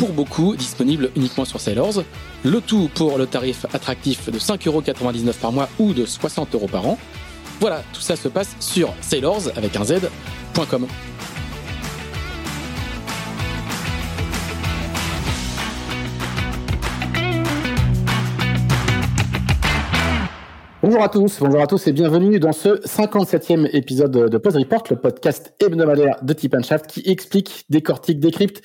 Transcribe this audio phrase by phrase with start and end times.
[0.00, 2.04] pour beaucoup disponible uniquement sur Sailors.
[2.42, 6.98] Le tout pour le tarif attractif de 5,99€ par mois ou de 60€ par an.
[7.60, 10.86] Voilà, tout ça se passe sur sailors avec un z.com.
[20.82, 24.84] Bonjour à tous, bonjour à tous et bienvenue dans ce 57e épisode de Pause Report,
[24.88, 28.62] le podcast hebdomadaire de Tip Shaft qui explique, décortique, décrypte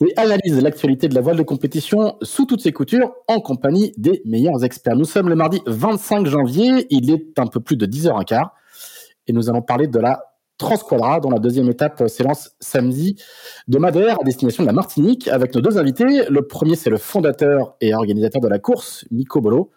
[0.00, 4.22] et analyse l'actualité de la voile de compétition sous toutes ses coutures en compagnie des
[4.24, 4.96] meilleurs experts.
[4.96, 8.48] Nous sommes le mardi 25 janvier, il est un peu plus de 10h15
[9.26, 10.24] et nous allons parler de la
[10.56, 13.20] Transquadra dont la deuxième étape s'élance samedi
[13.66, 16.26] de Madère à destination de la Martinique avec nos deux invités.
[16.28, 19.72] Le premier c'est le fondateur et organisateur de la course, Nico Bolo.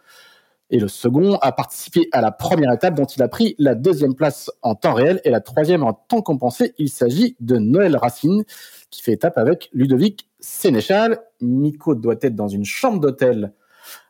[0.69, 4.15] Et le second a participé à la première étape dont il a pris la deuxième
[4.15, 6.73] place en temps réel et la troisième en temps compensé.
[6.77, 8.43] Il s'agit de Noël Racine
[8.89, 11.19] qui fait étape avec Ludovic Sénéchal.
[11.41, 13.53] Miko doit être dans une chambre d'hôtel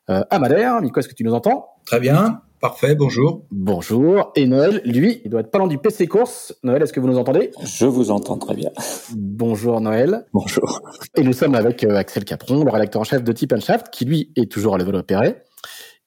[0.10, 0.82] euh, à Madère.
[0.82, 1.68] Miko, est-ce que tu nous entends?
[1.86, 3.46] Très bien, parfait, bonjour.
[3.52, 4.32] Bonjour.
[4.36, 6.56] Et Noël, lui, il doit être pas loin du PC Course.
[6.64, 7.52] Noël, est-ce que vous nous entendez?
[7.64, 8.72] Je vous entends très bien.
[9.16, 10.26] Bonjour Noël.
[10.34, 10.82] Bonjour.
[11.16, 14.06] Et nous sommes avec euh, Axel Capron, le rédacteur en chef de Tip Shaft, qui
[14.06, 15.36] lui est toujours à level opéré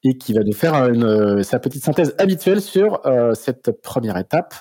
[0.04, 3.02] et qui va nous faire euh, sa petite synthèse habituelle sur
[3.34, 4.54] cette première étape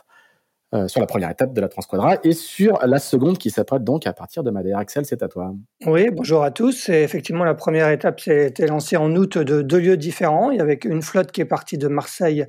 [0.76, 4.06] euh, sur la première étape de la Transquadra et sur la seconde qui s'apprête donc
[4.06, 4.78] à partir de Madère.
[4.78, 5.52] Axel, c'est à toi.
[5.88, 6.90] Oui, bonjour à tous.
[6.90, 10.52] Et effectivement, la première étape s'est été lancée en août de deux lieux différents.
[10.52, 12.46] Il y avait une flotte qui est partie de Marseille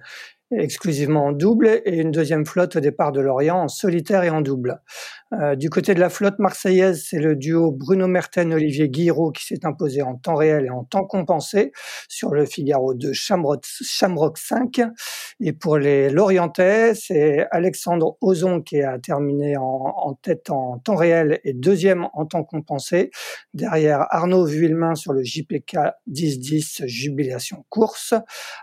[0.51, 4.43] exclusivement en double et une deuxième flotte au départ de Lorient en solitaire et en
[4.43, 4.83] double.
[5.33, 9.65] Euh, du côté de la flotte marseillaise, c'est le duo Bruno Merten-Olivier Guiraud qui s'est
[9.65, 11.73] imposé en temps réel et en temps compensé
[12.09, 14.81] sur le Figaro de Shamrock, 5.
[15.41, 21.41] Et pour les Lorientais, c'est Alexandre Ozon qui a terminé en, tête en temps réel
[21.45, 23.11] et deuxième en temps compensé.
[23.55, 25.77] Derrière Arnaud Vuillemin sur le JPK
[26.11, 28.15] 10-10 Jubilation Course.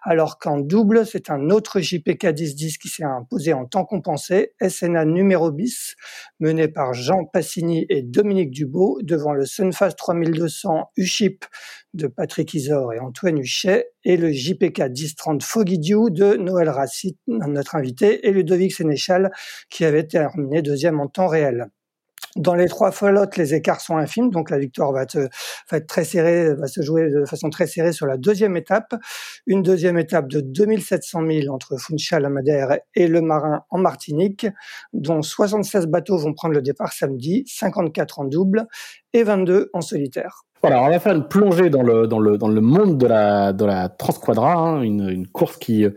[0.03, 4.53] Alors qu'en double, c'est un autre JPK 10-10 qui s'est imposé en temps compensé.
[4.67, 5.95] SNA numéro bis,
[6.39, 11.45] mené par Jean Passini et Dominique Dubo devant le Sunfast 3200 USHIP
[11.93, 17.15] de Patrick Isor et Antoine Huchet et le JPK 1030 Foggy Dew de Noël Racine,
[17.27, 19.31] notre invité, et Ludovic Sénéchal
[19.69, 21.67] qui avait terminé deuxième en temps réel.
[22.37, 25.05] Dans les trois flottes, les écarts sont infimes, donc la victoire va,
[25.71, 28.93] va, être très serrée, va se jouer de façon très serrée sur la deuxième étape.
[29.47, 34.45] Une deuxième étape de 2700 000 entre Funchal à Madère et Le Marin en Martinique,
[34.93, 38.67] dont 76 bateaux vont prendre le départ samedi, 54 en double
[39.13, 40.43] et 22 en solitaire.
[40.61, 43.53] Voilà, on va faire une plongée dans le, dans le, dans le monde de la,
[43.53, 45.87] de la Transquadra, hein, une, une course qui...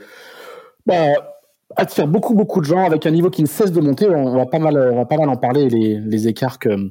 [0.87, 1.30] Bah,
[1.77, 4.09] attire beaucoup beaucoup de gens avec un niveau qui ne cesse de monter.
[4.09, 5.69] On va pas mal, on va pas mal en parler.
[5.69, 6.91] Les, les écarts que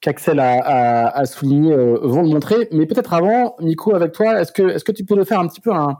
[0.00, 2.68] qu'Axel a, a, souligné euh, vont le montrer.
[2.72, 5.46] Mais peut-être avant, Nico, avec toi, est-ce que est-ce que tu peux nous faire un
[5.46, 5.96] petit peu un,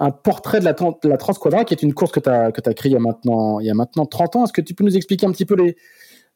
[0.00, 2.74] un portrait de la, de la Transquadra, qui est une course que tu as as
[2.74, 4.44] créée il y a maintenant il y a maintenant 30 ans.
[4.44, 5.76] Est-ce que tu peux nous expliquer un petit peu les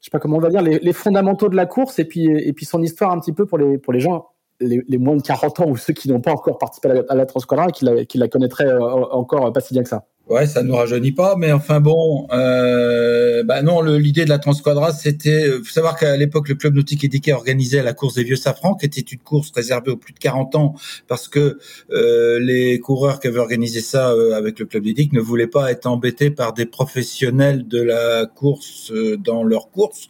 [0.00, 2.52] je sais pas comment on va dire les, fondamentaux de la course et puis et
[2.52, 4.26] puis son histoire un petit peu pour les pour les gens
[4.60, 7.02] les, les, moins de 40 ans ou ceux qui n'ont pas encore participé à la,
[7.08, 9.88] à la Transquadra et qui la, qui la connaîtraient euh, encore pas si bien que
[9.88, 10.04] ça?
[10.26, 14.90] Ouais, ça nous rajeunit pas, mais enfin bon, euh, bah non, l'idée de la Transquadra,
[14.90, 18.36] c'était, euh, faut savoir qu'à l'époque, le club nautique édiqué organisait la course des vieux
[18.36, 20.76] safrans, qui était une course réservée aux plus de 40 ans,
[21.08, 21.58] parce que
[21.90, 25.70] euh, les coureurs qui avaient organisé ça euh, avec le club d'édique ne voulaient pas
[25.70, 30.08] être embêtés par des professionnels de la course euh, dans leur course.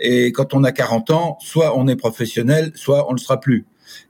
[0.00, 3.64] Et quand on a 40 ans, soit on est professionnel, soit on ne sera plus.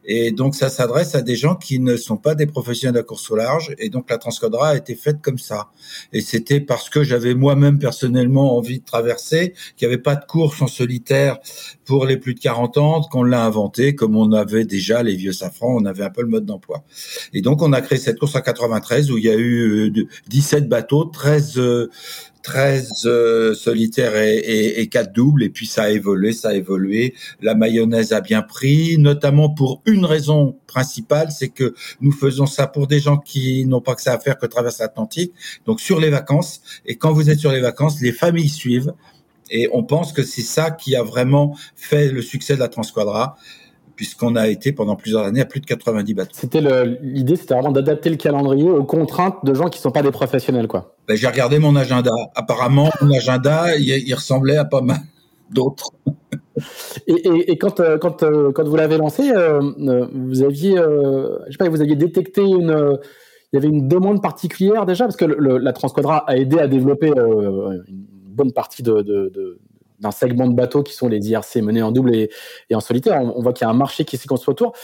[0.04, 3.04] Et donc, ça s'adresse à des gens qui ne sont pas des professionnels de la
[3.04, 3.74] course au large.
[3.78, 5.70] Et donc, la Transcodra a été faite comme ça.
[6.12, 10.24] Et c'était parce que j'avais moi-même personnellement envie de traverser, qu'il n'y avait pas de
[10.24, 11.38] course en solitaire
[11.84, 15.32] pour les plus de 40 ans, qu'on l'a inventé, comme on avait déjà les vieux
[15.32, 16.84] safrans, on avait un peu le mode d'emploi.
[17.32, 19.92] Et donc, on a créé cette course en 93 où il y a eu
[20.28, 21.60] 17 euh, bateaux, 13
[22.42, 26.54] 13 euh, solitaires et, et, et 4 doubles, et puis ça a évolué, ça a
[26.54, 27.14] évolué.
[27.40, 32.66] La mayonnaise a bien pris, notamment pour une raison principale, c'est que nous faisons ça
[32.66, 35.32] pour des gens qui n'ont pas que ça à faire que traverser l'Atlantique,
[35.66, 36.62] donc sur les vacances.
[36.86, 38.92] Et quand vous êtes sur les vacances, les familles suivent.
[39.50, 43.36] Et on pense que c'est ça qui a vraiment fait le succès de la Transquadra
[44.02, 46.32] puisqu'on a été pendant plusieurs années à plus de 90 bateaux.
[46.34, 46.60] C'était
[47.00, 50.66] l'idée, c'était vraiment d'adapter le calendrier aux contraintes de gens qui sont pas des professionnels,
[50.66, 50.96] quoi.
[51.06, 52.10] Ben, j'ai regardé mon agenda.
[52.34, 54.98] Apparemment, mon agenda, il, ressemblait à pas mal
[55.50, 55.92] d'autres.
[57.06, 59.60] Et, quand, euh, quand, euh, quand vous l'avez lancé, euh,
[60.12, 62.98] vous aviez, je sais pas, vous aviez détecté une,
[63.52, 65.04] il y avait une demande particulière déjà?
[65.04, 67.84] Parce que la Transquadra a aidé à développer une
[68.34, 69.60] bonne partie de
[70.02, 72.30] d'un segment de bateaux qui sont les IRC menés en double et,
[72.74, 73.20] en solitaire.
[73.20, 74.74] On, voit qu'il y a un marché qui s'est construit autour.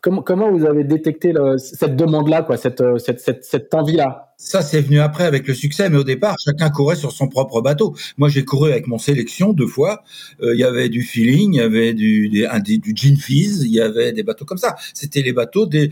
[0.00, 4.32] Comment, vous avez détecté cette demande-là, quoi, cette, cette, envie-là?
[4.38, 7.60] Ça, c'est venu après avec le succès, mais au départ, chacun courait sur son propre
[7.60, 7.94] bateau.
[8.16, 10.02] Moi, j'ai couru avec mon sélection deux fois.
[10.40, 13.72] Euh, il y avait du feeling, il y avait du, des, du gin fizz, il
[13.72, 14.76] y avait des bateaux comme ça.
[14.94, 15.90] C'était les bateaux des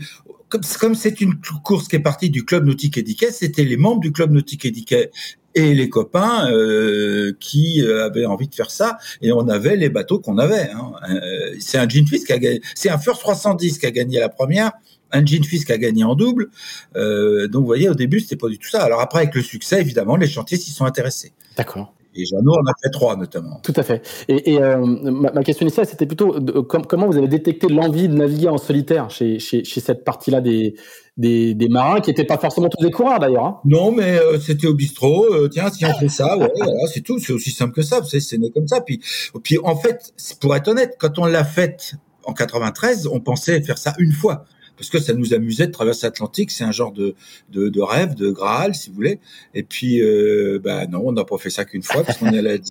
[0.49, 4.11] comme c'est une course qui est partie du club nautique édiquet, c'était les membres du
[4.11, 5.11] club nautique édiquet
[5.55, 9.89] et les copains euh, qui euh, avaient envie de faire ça et on avait les
[9.89, 10.91] bateaux qu'on avait hein.
[11.09, 14.29] euh, c'est un Gene qui a gagné c'est un First 310 qui a gagné la
[14.29, 14.71] première
[15.11, 16.49] un Gene qui a gagné en double
[16.95, 19.81] donc vous voyez au début c'était pas du tout ça alors après avec le succès
[19.81, 23.59] évidemment les chantiers s'y sont intéressés d'accord et Jeannot en a fait trois notamment.
[23.61, 24.01] Tout à fait.
[24.27, 28.57] Et, et ma, question initiale, c'était plutôt comment vous avez détecté l'envie de naviguer en
[28.57, 30.73] solitaire chez, chez, chez cette partie-là des,
[31.19, 33.45] des, des marins qui n'étaient pas forcément tous des coureurs d'ailleurs.
[33.45, 33.59] Hein.
[33.65, 35.25] Non, mais euh, c'était au bistrot.
[35.25, 37.19] Euh, tiens, si on fait ça, ouais, voilà, c'est tout.
[37.19, 38.01] C'est aussi simple que ça.
[38.03, 38.79] C'est né comme ça.
[38.81, 39.01] Puis,
[39.43, 43.77] puis en fait, pour être honnête, quand on l'a fait en 93, on pensait faire
[43.77, 44.45] ça une fois
[44.77, 46.51] parce que ça nous amusait de traverser l'Atlantique.
[46.51, 47.15] C'est un genre de,
[47.51, 49.19] de, de, rêve, de Graal, si vous voulez.
[49.53, 52.39] Et puis, euh, bah non, on n'a pas fait ça qu'une fois parce qu'on est
[52.39, 52.61] allé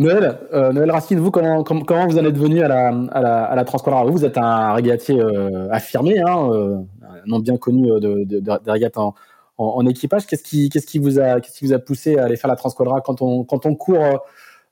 [0.00, 3.44] Noël, euh, Noël Racine, vous, comment, comment, vous en êtes venu à la, à la,
[3.44, 6.78] à la Vous êtes un régatier euh, affirmé, hein, euh,
[7.26, 9.14] nom bien connu de, de, de régates en,
[9.58, 10.26] en, équipage.
[10.26, 12.56] Qu'est-ce qui, qu'est-ce qui, vous a, qu'est-ce qui vous a poussé à aller faire la
[12.56, 14.24] Transquadra quand on, quand on court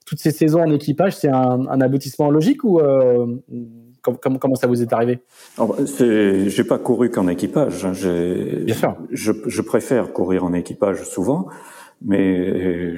[0.05, 1.15] toutes ces saisons en équipage?
[1.15, 2.79] C'est un, un, aboutissement logique ou
[4.01, 5.19] comment, comment ça vous est arrivé?
[5.97, 7.85] J'ai pas couru qu'en équipage.
[7.85, 7.93] Hein.
[8.63, 8.95] Bien sûr.
[9.11, 11.47] Je, je préfère courir en équipage souvent.
[12.01, 12.97] Mais euh,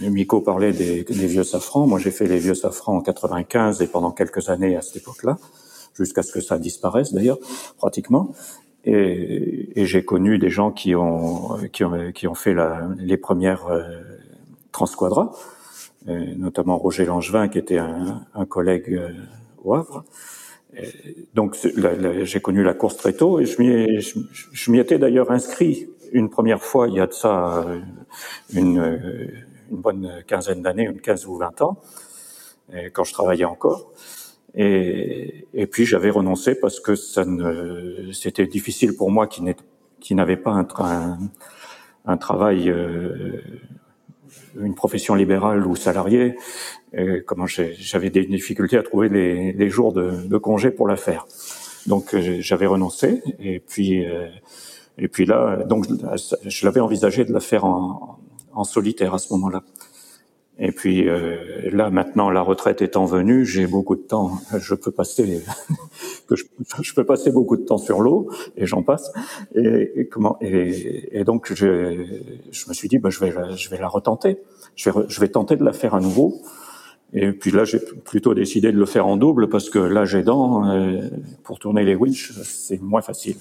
[0.00, 1.86] Miko parlait des, des, vieux safrans.
[1.86, 5.38] Moi, j'ai fait les vieux safrans en 95 et pendant quelques années à cette époque-là,
[5.94, 7.38] jusqu'à ce que ça disparaisse d'ailleurs,
[7.78, 8.34] pratiquement.
[8.86, 13.16] Et, et j'ai connu des gens qui ont qui ont, qui ont fait la, les
[13.16, 13.82] premières euh,
[14.70, 15.32] transquadras,
[16.08, 19.10] euh, notamment Roger Langevin, qui était un, un collègue euh,
[19.64, 20.04] au Havre.
[21.34, 21.56] donc
[22.22, 26.28] j'ai connu la course très tôt et je m'y je, m'y étais d'ailleurs inscrit une
[26.28, 27.80] première fois il y a de ça euh,
[28.52, 28.78] une,
[29.70, 31.80] une bonne quinzaine d'années, une 15 ou 20 ans,
[32.92, 33.92] quand je travaillais encore.
[34.56, 39.42] Et, et puis j'avais renoncé parce que ça ne, c'était difficile pour moi qui
[40.00, 41.18] qui n'avait pas un, un,
[42.06, 43.42] un travail, euh,
[44.58, 46.36] une profession libérale ou salariée.
[47.26, 51.26] Comment j'avais des difficultés à trouver les, les jours de, de, congé pour la faire.
[51.86, 53.22] Donc j'avais renoncé.
[53.38, 54.02] Et puis
[54.98, 55.86] et puis là, donc,
[56.46, 58.18] je l'avais envisagé de la faire en,
[58.54, 59.62] en solitaire à ce moment-là.
[60.58, 64.38] Et puis euh, là, maintenant, la retraite étant venue, j'ai beaucoup de temps.
[64.58, 65.42] Je peux passer,
[66.30, 69.12] je, peux passer beaucoup de temps sur l'eau, et j'en passe.
[69.54, 71.66] Et, comment et, donc, je,
[72.68, 74.38] me suis dit, bah, je vais, la retenter.
[74.76, 76.40] Je vais, tenter de la faire à nouveau.
[77.12, 80.22] Et puis là, j'ai plutôt décidé de le faire en double parce que là, j'ai
[80.22, 80.68] dents.
[80.68, 81.02] Euh,
[81.44, 83.36] pour tourner les winches, c'est moins facile.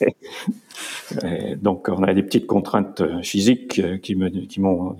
[1.60, 4.96] donc, on a des petites contraintes euh, physiques euh, qui m'ont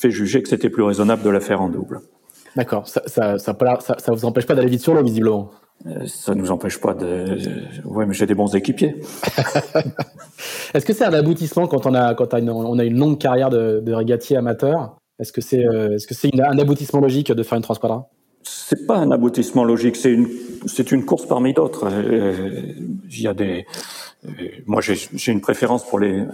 [0.00, 2.00] fait juger que c'était plus raisonnable de la faire en double.
[2.56, 2.88] D'accord.
[2.88, 5.50] Ça, ça, ça, ça, vous empêche pas d'aller vite sur l'eau, visiblement.
[5.86, 7.38] Euh, ça nous empêche pas de.
[7.84, 8.96] Ouais, mais j'ai des bons équipiers.
[10.74, 13.80] Est-ce que c'est un aboutissement quand on a quand on a une longue carrière de,
[13.80, 14.96] de régatier amateur?
[15.20, 18.08] Est-ce que c'est est-ce que c'est un aboutissement logique de faire une transquadra
[18.42, 20.28] c'est pas un aboutissement logique, c'est une
[20.66, 21.88] c'est une course parmi d'autres.
[23.10, 23.66] Il y a des
[24.26, 24.30] euh,
[24.66, 26.24] moi, j'ai une préférence pour les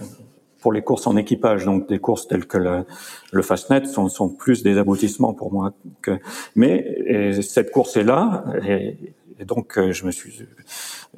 [0.64, 2.86] pour les courses en équipage, donc des courses telles que le,
[3.32, 5.74] le Fastnet sont, sont plus des aboutissements pour moi.
[6.00, 6.18] Que,
[6.56, 8.96] mais cette course est là, et
[9.44, 10.32] donc je me suis,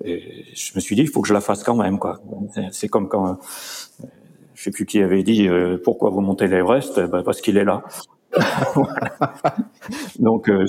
[0.04, 2.20] je me suis dit, il faut que je la fasse quand même, quoi.
[2.72, 3.38] C'est comme quand,
[4.56, 5.48] je sais plus qui avait dit,
[5.84, 7.84] pourquoi vous montez l'Everest ben, Parce qu'il est là.
[10.18, 10.66] Donc, euh,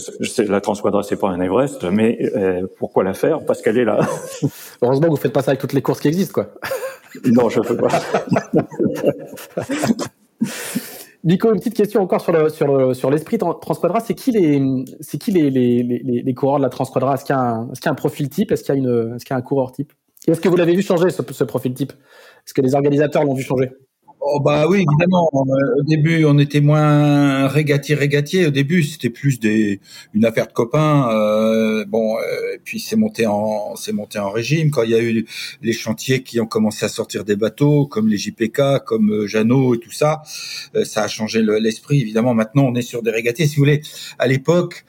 [0.48, 3.46] la Transquadra, c'est pas un Everest, mais euh, pourquoi la faire?
[3.46, 4.00] Parce qu'elle est là.
[4.82, 6.54] Heureusement que vous faites pas ça avec toutes les courses qui existent, quoi.
[7.26, 7.90] non, je ne fais pas.
[11.24, 14.00] Nico, une petite question encore sur le sur sur l'esprit Transquadra.
[14.00, 14.62] C'est qui les
[15.02, 17.16] c'est qui les, les, les, coureurs de la Transquadra?
[17.16, 18.52] Est-ce qu'il y a un est-ce qu'il y a un profil type?
[18.52, 19.92] Est-ce qu'il y a une est-ce qu'il y a un coureur type?
[20.28, 21.92] Est-ce que vous l'avez vu changer ce, ce profil type?
[21.92, 23.72] Est-ce que les organisateurs l'ont vu changer?
[24.30, 25.30] Oh bah oui, évidemment.
[25.34, 28.46] Euh, au début, on était moins régatier régatier.
[28.46, 29.80] Au début, c'était plus des
[30.14, 31.10] une affaire de copains.
[31.12, 34.96] Euh, bon, euh, et puis c'est monté en c'est monté en régime quand il y
[34.96, 35.26] a eu
[35.62, 39.80] les chantiers qui ont commencé à sortir des bateaux, comme les JPK, comme Jeannot et
[39.80, 40.24] tout ça.
[40.84, 42.02] ça a changé l'esprit.
[42.02, 43.48] évidemment, maintenant, on est sur des régatiers.
[43.48, 43.82] Si vous voulez,
[44.20, 44.84] à l'époque,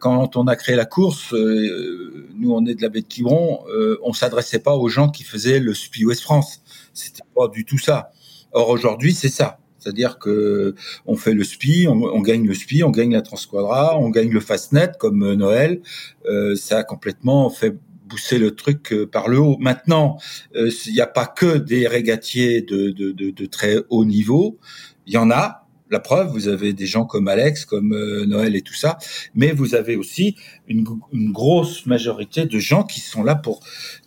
[0.00, 3.60] quand on a créé la course, nous on est de la baie de Quiberon,
[4.02, 5.72] on s'adressait pas aux gens qui faisaient le
[6.04, 6.62] West France.
[6.94, 8.10] C'était pas du tout ça.
[8.52, 9.58] Or aujourd'hui, c'est ça.
[9.86, 10.74] C'est-à-dire que
[11.06, 14.40] on fait le SPI, on, gagne le SPI, on gagne la Transquadra, on gagne le
[14.40, 15.80] Fastnet comme euh, Noël.
[16.28, 17.76] Euh, ça a complètement fait
[18.08, 19.56] pousser le truc euh, par le haut.
[19.60, 20.18] Maintenant,
[20.54, 24.58] il n'y a pas que des régatiers de, de, de, de très haut niveau.
[25.06, 28.62] Il y en a, la preuve, vous avez des gens comme Alex, comme Noël et
[28.62, 28.98] tout ça,
[29.36, 30.34] mais vous avez aussi
[30.66, 33.60] une, une, grosse majorité de gens qui sont là pour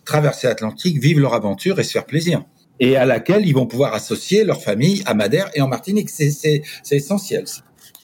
[0.04, 2.44] traverser l'Atlantique, vivre leur aventure et se faire plaisir
[2.80, 6.08] et à laquelle ils vont pouvoir associer leur famille à Madère et en Martinique.
[6.10, 7.44] C'est essentiel.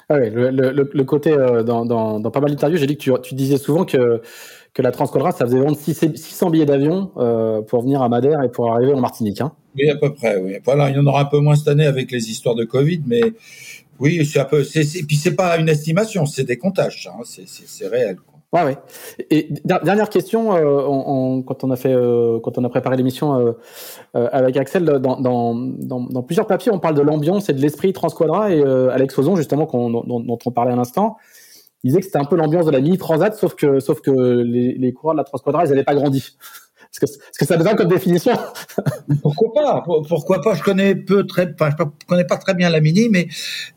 [0.09, 2.97] Ah oui, le, le, le côté euh, dans, dans, dans, pas mal d'interviews, j'ai dit
[2.97, 4.23] que tu, tu, disais souvent que
[4.73, 8.51] que la Transcolra, ça faisait vendre 600 billets d'avion euh, pour venir à Madère et
[8.51, 9.41] pour arriver en Martinique.
[9.41, 9.53] Hein.
[9.75, 10.37] Oui, à peu près.
[10.37, 10.59] Oui.
[10.65, 13.01] Voilà, il y en aura un peu moins cette année avec les histoires de Covid,
[13.07, 13.23] mais
[13.99, 14.63] oui, c'est un peu.
[14.63, 17.11] Puis c'est pas une estimation, c'est des comptages.
[17.11, 17.23] Hein.
[17.25, 18.17] C'est réel.
[18.17, 18.36] Quoi.
[18.53, 18.79] Ouais, ouais.
[19.31, 23.57] Et dernière question, euh, quand on a fait, euh, quand on a préparé l'émission
[24.15, 27.93] euh, avec Axel, dans, dans, dans, plusieurs papiers, on parle de l'ambiance et de l'esprit
[27.93, 31.17] Transquadra et Alex Ozon, justement, dont, on parlait à l'instant,
[31.83, 34.11] il disait que c'était un peu l'ambiance de la mini transat, sauf que, sauf que
[34.11, 36.37] les, les coureurs de la Transquadra, ils n'avaient pas grandi.
[37.03, 38.33] Est-ce que, ça besoin comme définition
[39.23, 39.85] Pourquoi pas?
[40.09, 40.55] Pourquoi pas?
[40.55, 43.29] Je connais peu très, enfin, je connais pas très bien la mini, mais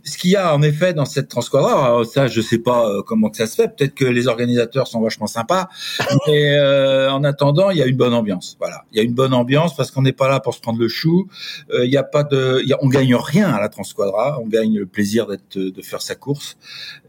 [0.04, 3.30] ce qu'il y a en effet dans cette Transquadra, ça, je sais pas euh, comment
[3.30, 3.76] que ça se fait.
[3.76, 5.68] Peut-être que les organisateurs sont vachement sympas,
[6.28, 8.56] mais euh, en attendant, il y a une bonne ambiance.
[8.60, 10.80] Voilà, il y a une bonne ambiance parce qu'on n'est pas là pour se prendre
[10.80, 11.28] le chou.
[11.74, 14.40] Euh, il y a pas de, y a, on gagne rien à la Transquadra.
[14.42, 16.58] On gagne le plaisir d'être, de faire sa course.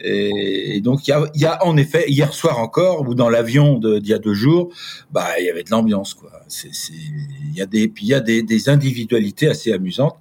[0.00, 3.28] Et, donc il y a, il y a en effet hier soir encore ou dans
[3.28, 4.72] l'avion d'il y a deux jours,
[5.10, 8.68] bah il y avait de l'ambiance il y a des, puis il y a des,
[8.68, 10.16] individualités assez amusantes.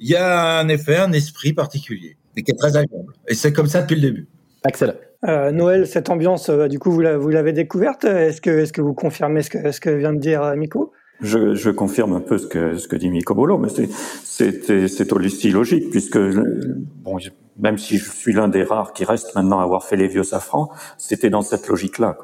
[0.00, 3.12] Il y a en effet un esprit particulier et qui est très agréable.
[3.28, 4.26] Et c'est comme ça depuis le début.
[4.66, 4.94] Excellent.
[5.26, 8.04] Euh, Noël, cette ambiance, euh, du coup, vous l'avez découverte?
[8.04, 10.92] Est-ce que, est-ce que vous confirmez ce que, ce que vient de dire euh, Miko?
[11.20, 15.50] Je, je, confirme un peu ce que, ce que dit Miko Bolo, mais c'est aussi
[15.50, 17.18] logique, puisque bon,
[17.58, 20.22] même si je suis l'un des rares qui reste maintenant à avoir fait les vieux
[20.22, 22.16] safrans, c'était dans cette logique-là.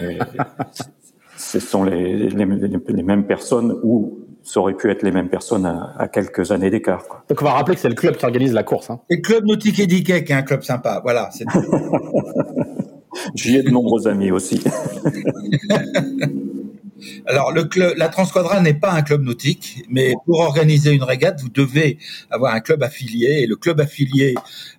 [1.52, 5.66] ce sont les, les, les, mêmes personnes ou ça aurait pu être les mêmes personnes
[5.66, 7.24] à, quelques années d'écart.
[7.28, 8.88] Donc on va rappeler que c'est le club qui organise la course.
[8.88, 9.00] Hein.
[9.10, 11.00] Et le club nautique Ediquet qui est un club sympa.
[11.02, 11.28] Voilà.
[13.34, 14.64] J'y ai de nombreux amis aussi.
[17.26, 21.42] Alors le club, la Transquadra n'est pas un club nautique, mais pour organiser une régate,
[21.42, 21.98] vous devez
[22.30, 24.36] avoir un club affilié et le club affilié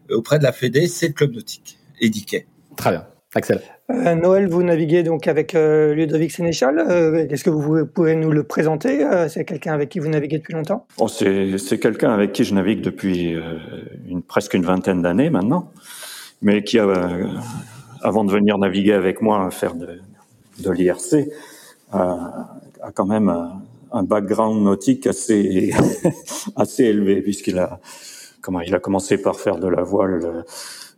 [0.10, 2.48] auprès de la Fédé, c'est le club nautique Ediquet.
[2.76, 3.06] Très bien.
[3.36, 3.62] Axel.
[3.92, 6.80] Euh, Noël, vous naviguez donc avec euh, Ludovic Sénéchal.
[6.80, 9.06] Euh, est-ce que vous pouvez nous le présenter?
[9.28, 10.86] C'est quelqu'un avec qui vous naviguez depuis longtemps?
[10.98, 13.36] Oh, C'est quelqu'un avec qui je navigue depuis
[14.28, 15.72] presque une vingtaine d'années maintenant,
[16.42, 20.00] mais qui, avant de venir naviguer avec moi, faire de,
[20.72, 21.28] l'IRC,
[21.92, 22.48] a,
[22.94, 23.30] quand même
[23.92, 25.74] un, background nautique assez,
[26.56, 27.80] assez élevé, puisqu'il a,
[28.48, 30.46] a commencé par faire de la voile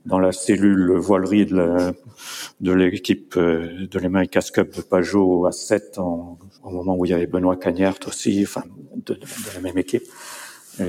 [0.06, 6.38] dans la cellule voilerie de l'équipe de, de l'America's Cup de Pajot à 7 en,
[6.64, 8.64] au moment où il y avait Benoît Cagnert aussi, enfin
[8.96, 9.20] de,
[9.54, 10.04] la même équipe.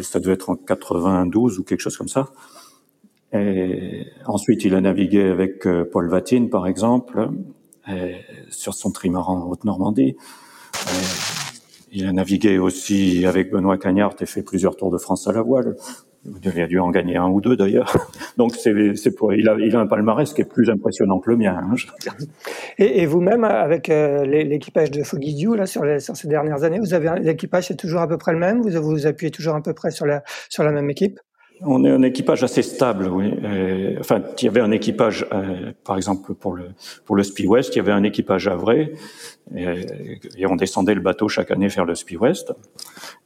[0.02, 2.30] Ça devait être en 92 ou quelque chose comme ça.
[4.26, 7.28] Ensuite, il a navigué avec euh, Paul Vatine, par exemple,
[8.50, 10.16] sur son trimaran en Haute-Normandie.
[11.92, 15.42] Il a navigué aussi avec Benoît Cagnard et fait plusieurs tours de France à la
[15.42, 15.76] voile.
[16.42, 17.96] Il a dû en gagner un ou deux d'ailleurs.
[18.36, 21.36] Donc c'est pour il a, il a un palmarès qui est plus impressionnant que le
[21.36, 21.58] mien.
[21.62, 21.74] Hein,
[22.78, 27.10] et, vous-même avec euh, l'équipage de Foggy là sur, sur ces dernières années, vous avez
[27.20, 28.60] l'équipage c'est toujours à peu près le même?
[28.60, 31.18] Vous vous appuyez toujours à peu près sur la sur la même équipe?
[31.62, 33.32] On est un équipage assez stable, oui.
[33.42, 36.70] Euh, enfin, il y avait un équipage, euh, par exemple pour le
[37.06, 38.92] pour le Spi West, il y avait un équipage à vrai,
[39.54, 39.86] et,
[40.36, 42.52] et, on descendait le bateau chaque année vers le Spi West.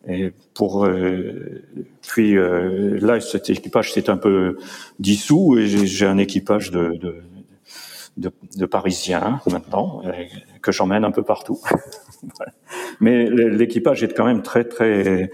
[0.06, 1.64] Et pour euh,
[2.02, 4.58] puis euh, là, cet équipage s'est un peu
[5.00, 7.16] dissous et j'ai un équipage de, de
[8.16, 10.02] de, de, Parisiens maintenant
[10.62, 11.60] que j'emmène un peu partout.
[13.00, 15.30] Mais l'équipage est quand même très très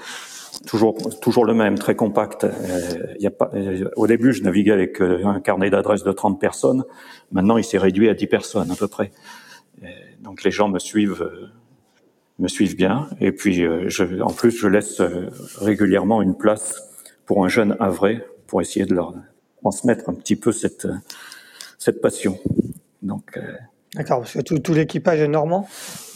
[0.67, 2.45] toujours toujours le même, très compact.
[2.45, 6.13] Euh, y a pas, euh, au début, je naviguais avec euh, un carnet d'adresses de
[6.13, 6.85] 30 personnes.
[7.33, 9.11] Maintenant, il s'est réduit à 10 personnes à peu près.
[10.21, 11.29] donc les gens me suivent
[12.39, 13.09] me suivent bien.
[13.21, 15.01] Et puis, je, en plus, je laisse
[15.61, 16.83] régulièrement une place
[17.25, 19.15] pour un jeune havrais pour essayer de leur
[19.63, 20.87] transmettre un petit peu cette
[21.79, 22.39] cette passion.
[23.03, 23.39] Donc
[23.97, 25.67] D'accord, parce que tout, tout l'équipage est normand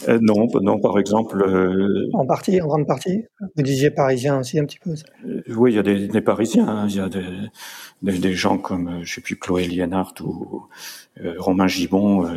[0.07, 1.41] euh, Non, non, par exemple.
[1.41, 3.23] Euh, en partie, en grande partie
[3.55, 4.91] Vous disiez parisien aussi un petit peu
[5.25, 6.85] euh, Oui, il y a des, des Parisiens, hein.
[6.87, 7.25] il y a des,
[8.03, 10.67] des, des, gens comme, je sais plus, Chloé Lienhardt ou
[11.37, 12.27] Romain Gibon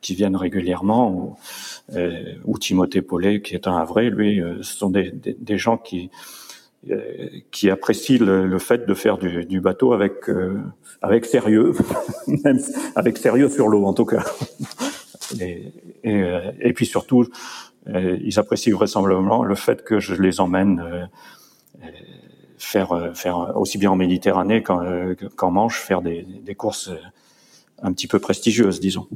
[0.00, 1.36] qui viennent régulièrement, ou,
[2.44, 6.10] ou Timothée Paulet qui est un Havrais, lui, ce sont des, des, gens qui
[7.52, 10.28] qui apprécient le, le, fait de faire du, du bateau avec
[11.02, 11.72] avec sérieux,
[12.44, 12.60] même
[12.94, 14.24] avec sérieux sur l'eau en tout cas.
[15.40, 15.72] Et,
[16.04, 17.26] et, euh, puis surtout,
[17.88, 21.86] euh, ils apprécient vraisemblablement le fait que je les emmène euh,
[22.58, 26.90] faire, faire aussi bien en Méditerranée qu'en Manche, faire des, des courses
[27.82, 29.08] un petit peu prestigieuses, disons.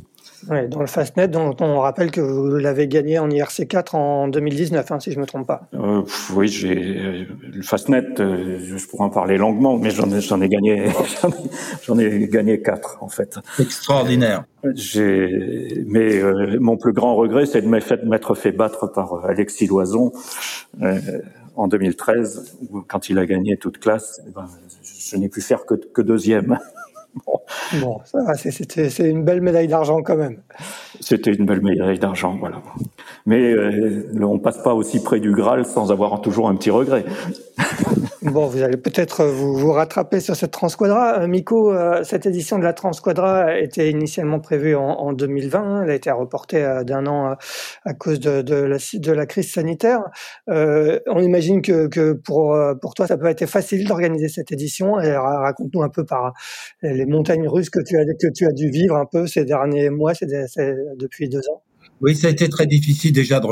[0.49, 4.93] Ouais, dans le Fastnet, dont on rappelle que vous l'avez gagné en IRC4 en 2019,
[4.93, 5.69] hein, si je me trompe pas.
[5.75, 6.03] Euh,
[6.35, 10.41] oui, j'ai euh, le Fastnet, euh, je pourrais en parler longuement, mais j'en ai, j'en
[10.41, 10.87] ai gagné,
[11.83, 13.39] j'en ai, gagné quatre en fait.
[13.59, 14.45] Extraordinaire.
[14.75, 20.13] J'ai, mais euh, mon plus grand regret, c'est de m'être fait battre par Alexis Loison
[21.57, 24.21] en 2013, où, quand il a gagné toute classe.
[24.27, 24.47] Eh ben,
[24.83, 26.59] je n'ai pu faire que, que deuxième.
[27.81, 30.39] Bon, c'est une belle médaille d'argent quand même.
[31.01, 32.63] C'était une belle médaille d'argent, voilà.
[33.27, 37.05] Mais euh, on passe pas aussi près du Graal sans avoir toujours un petit regret.
[38.27, 41.21] Bon, vous allez peut-être vous, vous, rattraper sur cette Transquadra.
[41.21, 45.85] Euh, Miko, euh, cette édition de la Transquadra était initialement prévue en, en 2020.
[45.85, 47.37] Elle a été reportée euh, d'un an
[47.85, 50.01] à cause de, de, la, de, la, crise sanitaire.
[50.49, 54.95] Euh, on imagine que, que, pour, pour toi, ça peut être facile d'organiser cette édition.
[54.95, 56.33] Raconte-nous un peu par
[56.83, 59.91] les montagnes russes que tu as, que tu as dû vivre un peu ces derniers
[59.91, 60.27] mois, c'est
[60.99, 61.63] depuis deux ans.
[62.03, 63.47] Oui, ça a été très difficile déjà de,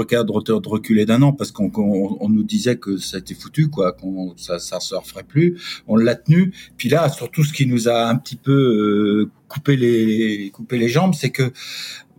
[0.69, 4.59] reculer d'un an parce qu'on on, nous disait que ça été foutu, quoi, qu'on ça,
[4.59, 5.59] ça se referait plus.
[5.87, 6.53] On l'a tenu.
[6.77, 10.89] Puis là, surtout, ce qui nous a un petit peu euh, coupé les coupé les
[10.89, 11.53] jambes, c'est que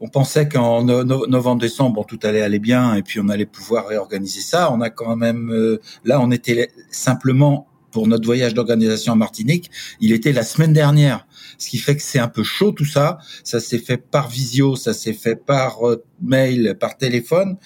[0.01, 4.41] on pensait qu'en novembre-décembre, bon, tout allait aller bien et puis on allait pouvoir réorganiser
[4.41, 4.71] ça.
[4.73, 9.71] On a quand même euh, là, on était simplement pour notre voyage d'organisation en Martinique,
[10.01, 11.25] il était la semaine dernière.
[11.57, 13.17] Ce qui fait que c'est un peu chaud tout ça.
[13.43, 17.57] Ça s'est fait par visio, ça s'est fait par euh, mail, par téléphone,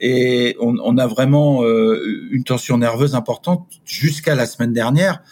[0.00, 5.22] et on, on a vraiment euh, une tension nerveuse importante jusqu'à la semaine dernière.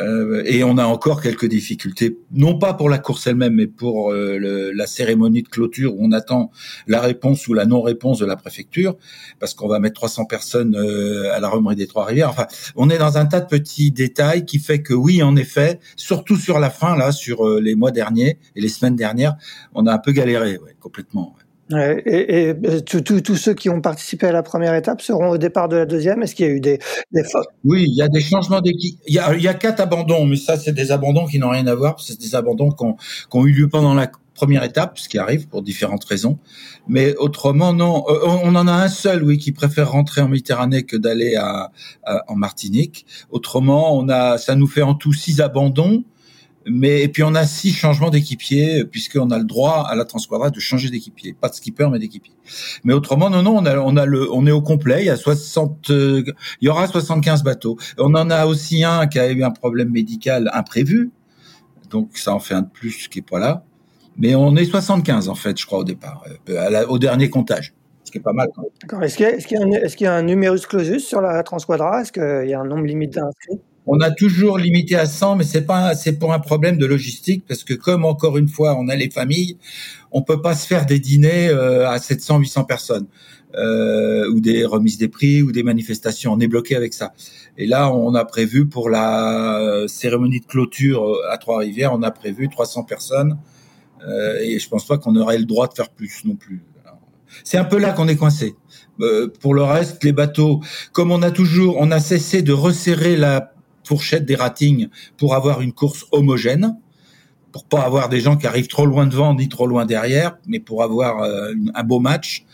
[0.00, 4.12] Euh, et on a encore quelques difficultés, non pas pour la course elle-même, mais pour
[4.12, 6.50] euh, le, la cérémonie de clôture où on attend
[6.86, 8.96] la réponse ou la non-réponse de la préfecture,
[9.40, 12.28] parce qu'on va mettre 300 personnes euh, à la remerie des Trois-Rivières.
[12.28, 15.80] Enfin, on est dans un tas de petits détails qui fait que oui, en effet,
[15.96, 19.36] surtout sur la fin, là, sur les mois derniers et les semaines dernières,
[19.74, 21.34] on a un peu galéré, ouais, complètement.
[21.36, 21.45] Ouais.
[21.74, 25.76] Et, et tous ceux qui ont participé à la première étape seront au départ de
[25.76, 26.22] la deuxième.
[26.22, 26.78] Est-ce qu'il y a eu des,
[27.24, 29.00] fautes Oui, il y a des changements d'équipe.
[29.08, 31.98] Il y a, quatre abandons, mais ça, c'est des abandons qui n'ont rien à voir.
[32.00, 35.18] C'est des abandons qui ont, qui ont eu lieu pendant la première étape, ce qui
[35.18, 36.38] arrive pour différentes raisons.
[36.86, 38.04] Mais autrement, non.
[38.08, 41.72] Euh, on en a un seul, oui, qui préfère rentrer en Méditerranée que d'aller à,
[42.04, 43.06] à, en Martinique.
[43.30, 46.04] Autrement, on a, ça nous fait en tout six abandons.
[46.68, 50.50] Mais et puis on a six changements d'équipier puisqu'on a le droit à la Transquadra
[50.50, 52.34] de changer d'équipier, pas de skipper mais d'équipier.
[52.82, 55.10] Mais autrement non non on a on a le on est au complet, il y
[55.10, 56.24] a 60 euh,
[56.60, 57.76] il y aura 75 bateaux.
[57.98, 61.12] On en a aussi un qui a eu un problème médical imprévu.
[61.90, 63.62] Donc ça en fait un de plus qui est pas là.
[64.18, 67.74] Mais on est 75 en fait, je crois au départ euh, au dernier comptage.
[68.02, 68.48] Ce qui est pas mal.
[69.02, 72.02] Est-ce qu'il y, a un numerus clausus sur la Transquadra?
[72.02, 73.60] Est-ce qu'il y a un nombre limité d'inscrits?
[73.86, 77.44] On a toujours limité à 100, mais c'est pas c'est pour un problème de logistique
[77.46, 79.58] parce que comme encore une fois on a les familles,
[80.12, 83.06] on peut pas se faire des dîners euh, à 700 800 personnes
[83.54, 86.32] euh, ou des remises des prix ou des manifestations.
[86.32, 87.12] On est bloqué avec ça.
[87.58, 92.10] Et là on a prévu pour la cérémonie de clôture euh, à Trois-Rivières, on a
[92.10, 93.38] prévu 300 personnes
[94.06, 96.62] euh, et je pense pas qu'on aurait le droit de faire plus non plus.
[97.44, 98.54] C'est un peu là qu'on est coincé.
[99.00, 100.60] Euh, pour le reste, les bateaux,
[100.92, 103.52] comme on a toujours, on a cessé de resserrer la
[103.86, 106.76] fourchette des ratings pour avoir une course homogène,
[107.52, 110.60] pour pas avoir des gens qui arrivent trop loin devant ni trop loin derrière, mais
[110.60, 112.44] pour avoir euh, un beau match.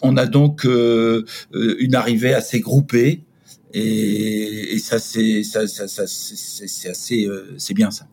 [0.00, 3.24] On a donc euh, une arrivée assez groupée
[3.74, 8.06] et, ça c'est ça c'est assez c'est bien ça.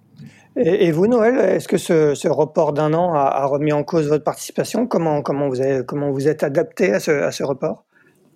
[0.58, 4.88] Et, vous, Noël, est-ce que ce, report d'un an a, remis en cause votre participation?
[4.88, 7.85] Comment, comment, vous avez, comment vous êtes adapté à ce, à ce report?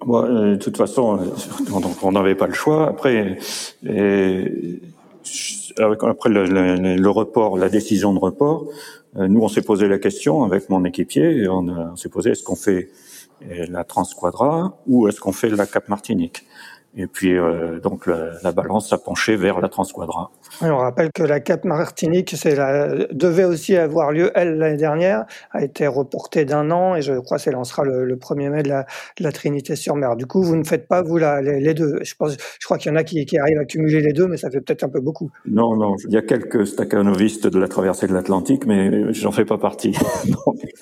[0.08, 2.88] Euh, De toute façon, euh, on n'avait pas le choix.
[2.90, 3.38] Après,
[3.88, 4.82] et,
[5.78, 6.46] après le,
[6.96, 8.66] le, report, la décision de report,
[9.18, 11.48] euh, nous, on s'est posé la question avec mon équipier.
[11.48, 12.90] on, on s'est posé est-ce qu'on fait
[13.42, 16.44] la Transquadra ou est-ce qu'on fait la Cap Martinique?
[17.00, 20.32] Et puis euh, donc la, balance a penché vers la Transquadra.
[20.62, 25.64] on rappelle que la Cap Martinique la, devait aussi avoir lieu elle l'année dernière, a
[25.64, 28.86] été reportée d'un an et je crois qu'elle lancera le, le 1er mai de la,
[29.20, 30.18] la Trinité-sur-Mer.
[30.18, 32.00] Du coup, vous ne faites pas vous la, les, deux.
[32.04, 34.28] Je pense, je crois qu'il y en a qui, qui, arrivent à cumuler les deux,
[34.28, 35.32] mais ça fait peut-être un peu beaucoup.
[35.46, 39.46] Non, non, il y a quelques staccanovistes de la traversée de l'Atlantique, mais j'en fais
[39.46, 39.96] pas partie.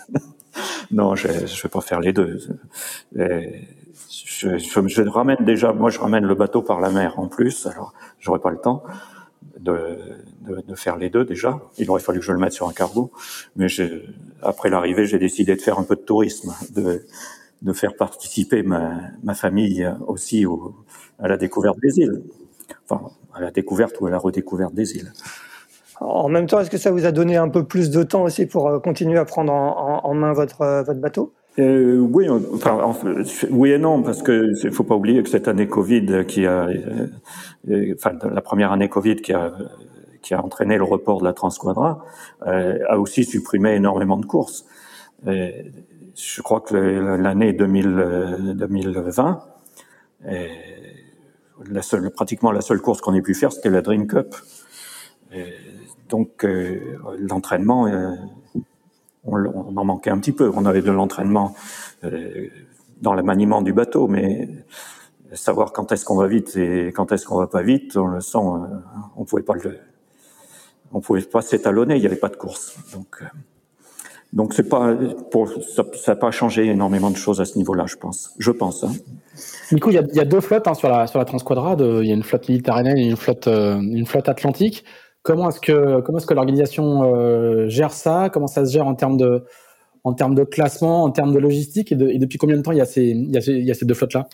[0.92, 2.40] non, je ne vais pas faire les deux.
[3.18, 3.62] Et
[4.38, 8.40] je, ramène déjà, moi je ramène le bateau par la mer en plus, alors j'aurais
[8.40, 8.84] pas le temps
[9.60, 9.98] de,
[10.76, 11.60] faire les deux déjà.
[11.78, 13.12] Il aurait fallu que je le mette sur un cargo,
[13.56, 13.68] mais
[14.42, 19.92] après l'arrivée, j'ai décidé de faire un peu de tourisme, de, faire participer ma, famille
[20.08, 20.76] aussi au,
[21.20, 22.24] à la découverte des îles,
[22.88, 25.12] enfin à la découverte ou à la redécouverte des îles.
[26.00, 28.46] En même temps, est-ce que ça vous a donné un peu plus de temps aussi
[28.46, 31.34] pour euh, continuer à prendre en, en, en main votre, euh, votre bateau?
[31.60, 32.94] Euh, oui, enfin,
[33.50, 37.08] oui et non, parce que faut pas oublier que cette année Covid qui a, euh,
[37.70, 39.54] euh, enfin, la première année Covid qui a,
[40.22, 42.06] qui a entraîné le report de la Transquadra,
[42.46, 44.66] euh, a aussi supprimé énormément de courses.
[45.28, 45.72] Et
[46.16, 49.44] je crois que l'année 2020,
[51.72, 54.36] la seule, pratiquement la seule course qu'on ait pu faire, c'était la Dream Cup.
[55.34, 55.54] Et
[56.10, 56.46] donc,
[57.18, 57.88] l'entraînement
[59.28, 60.52] on, en manquait un petit peu.
[60.56, 61.56] On avait de l'entraînement
[62.04, 62.48] euh,
[63.02, 64.50] dans le maniement du bateau, mais
[65.34, 68.22] savoir quand est-ce qu'on va vite et quand est-ce qu'on va pas vite, on le
[68.22, 68.78] sent, euh,
[69.18, 69.78] on pouvait pas le,
[70.94, 72.78] on pouvait pas s'étalonner, il n'y avait pas de course.
[72.94, 73.26] Donc, euh,
[74.34, 74.96] donc c'est pas,
[75.32, 78.34] pour, ça n'a pas changé énormément de choses à ce niveau-là, je pense.
[78.40, 78.84] Je pense.
[78.84, 78.92] Hein.
[79.72, 81.76] Du coup, il y a, deux flottes hein, sur la sur la Transquadra.
[81.80, 84.84] Il y a une flotte méditerranéenne et une flotte une flotte atlantique.
[85.28, 88.30] Comment est-ce que comment est-ce que l'organisation euh, gère ça?
[88.32, 89.44] Comment ça se gère en termes de
[90.06, 91.92] en termes de classement, en termes de logistique?
[91.92, 93.72] Et, depuis combien de temps il y a ces il y a ces, il y
[93.72, 94.30] a ces deux flottes là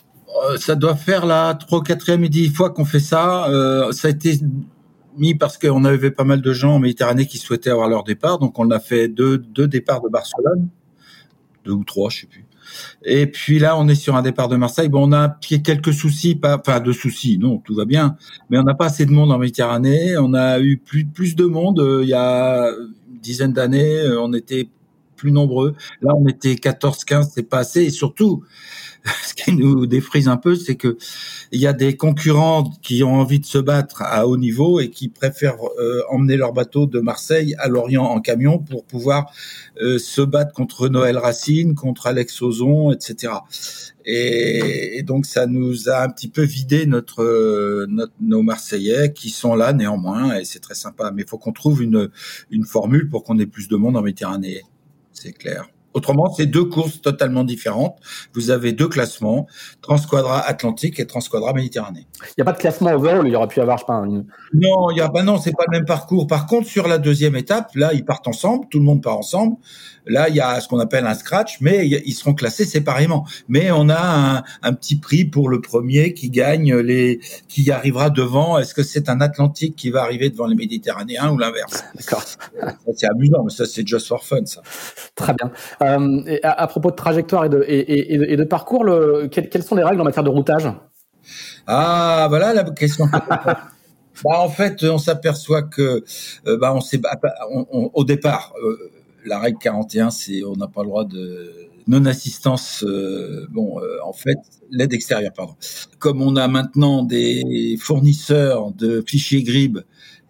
[0.48, 3.48] euh, Ça doit faire la 3 quatrième et dix fois qu'on fait ça.
[3.48, 4.38] Euh, ça a été
[5.18, 8.38] mis parce qu'on avait pas mal de gens en Méditerranée qui souhaitaient avoir leur départ,
[8.38, 10.68] donc on a fait deux deux départs de Barcelone,
[11.64, 12.46] deux ou trois, je sais plus.
[13.04, 14.88] Et puis là, on est sur un départ de Marseille.
[14.88, 18.16] Bon, on a quelques soucis, pas, enfin de soucis, non, tout va bien.
[18.50, 20.16] Mais on n'a pas assez de monde en Méditerranée.
[20.18, 24.00] On a eu plus, de monde euh, il y a une dizaine d'années.
[24.00, 24.68] Euh, on était
[25.16, 25.74] plus nombreux.
[26.02, 27.82] Là, on était 14, 15, c'est pas assez.
[27.82, 28.44] Et surtout,
[29.24, 30.96] ce qui nous défrise un peu, c'est que
[31.52, 34.90] il y a des concurrents qui ont envie de se battre à haut niveau et
[34.90, 39.30] qui préfèrent euh, emmener leur bateau de Marseille à Lorient en camion pour pouvoir
[39.80, 43.34] euh, se battre contre Noël Racine, contre Alex Ozon, etc.
[44.06, 49.54] Et, donc ça nous a un petit peu vidé notre, notre, nos Marseillais qui sont
[49.54, 51.10] là néanmoins et c'est très sympa.
[51.10, 52.10] Mais il faut qu'on trouve une,
[52.50, 54.62] une formule pour qu'on ait plus de monde en Méditerranée,
[55.24, 55.70] c'est clair.
[55.94, 57.98] Autrement, c'est deux courses totalement différentes.
[58.34, 59.46] Vous avez deux classements,
[59.80, 62.06] Transquadra Atlantique et Transquadra Méditerranée.
[62.22, 63.86] Il n'y a pas de classement overall, il y aurait pu y avoir, je sais
[63.86, 64.26] pas, une...
[64.52, 66.26] Non, il y a, bah non, c'est pas le même parcours.
[66.26, 69.56] Par contre, sur la deuxième étape, là, ils partent ensemble, tout le monde part ensemble.
[70.06, 73.26] Là, il y a ce qu'on appelle un scratch, mais ils seront classés séparément.
[73.48, 78.10] Mais on a un, un, petit prix pour le premier qui gagne les, qui arrivera
[78.10, 78.58] devant.
[78.58, 81.84] Est-ce que c'est un Atlantique qui va arriver devant les Méditerranéens ou l'inverse?
[81.94, 82.22] D'accord.
[82.94, 84.62] C'est amusant, mais ça, c'est just for fun, ça.
[85.14, 85.50] Très bien.
[85.84, 90.24] Euh, à, propos de trajectoire et de, parcours, le, quelles, sont les règles en matière
[90.24, 90.68] de routage?
[91.66, 93.06] Ah, voilà la question.
[93.28, 93.60] bah,
[94.24, 96.04] en fait, on s'aperçoit que,
[96.46, 96.76] euh, bah,
[97.92, 98.90] au départ, euh,
[99.24, 101.50] la règle 41, c'est on n'a pas le droit de
[101.86, 102.82] non-assistance,
[103.50, 104.38] bon, en fait,
[104.70, 105.54] l'aide extérieure, pardon.
[105.98, 109.80] Comme on a maintenant des fournisseurs de fichiers GRIB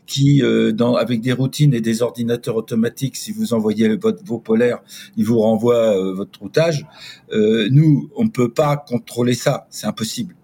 [0.07, 4.39] qui, euh, dans, avec des routines et des ordinateurs automatiques, si vous envoyez votre, vos
[4.39, 4.81] polaires,
[5.17, 6.87] ils vous renvoient votre routage.
[7.33, 10.35] nous, on ne peut pas contrôler ça, c'est impossible.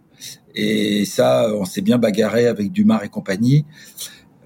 [0.54, 3.64] Et ça, on s'est bien bagarré avec Dumar et compagnie.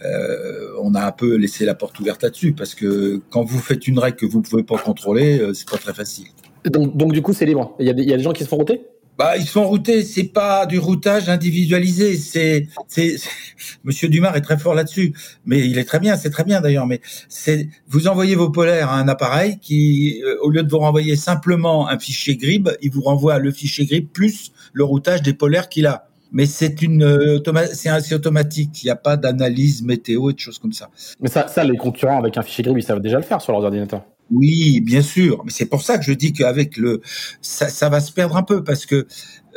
[0.05, 3.89] Euh, on a un peu laissé la porte ouverte là-dessus parce que quand vous faites
[3.89, 6.27] une règle que vous pouvez pas contrôler, euh, c'est pas très facile.
[6.65, 7.75] Donc, donc du coup, c'est libre.
[7.79, 8.83] Il y, a des, il y a des gens qui se font router?
[9.19, 10.03] Bah, ils sont routés.
[10.03, 12.17] C'est pas du routage individualisé.
[12.17, 13.17] C'est, c'est,
[13.85, 15.15] Monsieur Dumas est très fort là-dessus,
[15.47, 16.17] mais il est très bien.
[16.17, 16.87] C'est très bien d'ailleurs.
[16.87, 20.79] Mais c'est, vous envoyez vos polaires à un appareil qui, euh, au lieu de vous
[20.79, 25.35] renvoyer simplement un fichier GRIB, il vous renvoie le fichier GRIB plus le routage des
[25.35, 26.09] polaires qu'il a.
[26.33, 27.41] Mais c'est une, euh,
[27.73, 28.83] c'est assez automatique.
[28.83, 30.91] Il n'y a pas d'analyse météo et de choses comme ça.
[31.21, 33.53] Mais ça, ça, les concurrents avec un fichier GRIB, ils savent déjà le faire sur
[33.53, 34.03] leurs ordinateurs.
[34.35, 35.43] Oui, bien sûr.
[35.45, 37.01] Mais c'est pour ça que je dis qu'avec le,
[37.41, 39.07] ça, va se perdre un peu parce que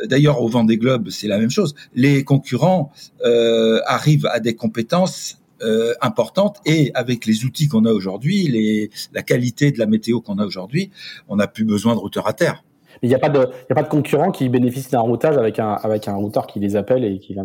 [0.04, 1.74] d'ailleurs au vent des globes, c'est la même chose.
[1.94, 2.92] Les concurrents
[3.24, 8.90] euh, arrivent à des compétences euh, importantes et avec les outils qu'on a aujourd'hui, les,
[9.12, 10.90] la qualité de la météo qu'on a aujourd'hui,
[11.28, 12.62] on n'a plus besoin de routeurs à terre.
[13.02, 15.58] Il n'y a pas de, y a pas de concurrent qui bénéficie d'un routage avec
[15.58, 17.44] un, avec un routeur qui les appelle et qui vient.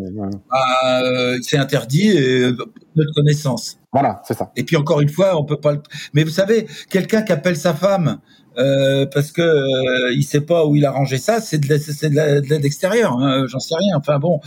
[0.51, 2.57] Ah, euh, c'est interdit, et, euh,
[2.95, 3.77] notre connaissance.
[3.91, 4.51] Voilà, c'est ça.
[4.55, 5.75] Et puis encore une fois, on peut pas.
[6.13, 8.19] Mais vous savez, quelqu'un qui appelle sa femme
[8.57, 13.17] euh, parce que euh, il sait pas où il a rangé ça, c'est de, extérieure.
[13.17, 13.97] Hein, J'en sais rien.
[13.97, 14.39] Enfin bon,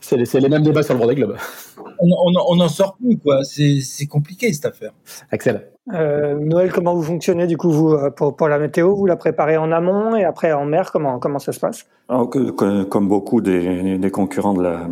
[0.00, 1.36] c'est les mêmes débats sur le Vendée Globe.
[2.00, 3.42] On n'en sort plus, quoi.
[3.44, 4.92] C'est compliqué cette affaire.
[5.30, 5.68] Axel.
[5.94, 8.94] Euh, Noël, comment vous fonctionnez du coup vous euh, pour, pour, la météo?
[8.94, 10.92] Vous la préparez en amont et après en mer?
[10.92, 11.86] Comment comment ça se passe?
[12.08, 14.86] Alors, Comme beaucoup des, des, concurrents de la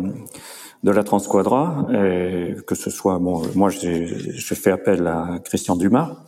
[0.83, 6.23] de la Transquadra, et que ce soit bon, moi j'ai fait appel à Christian Dumas,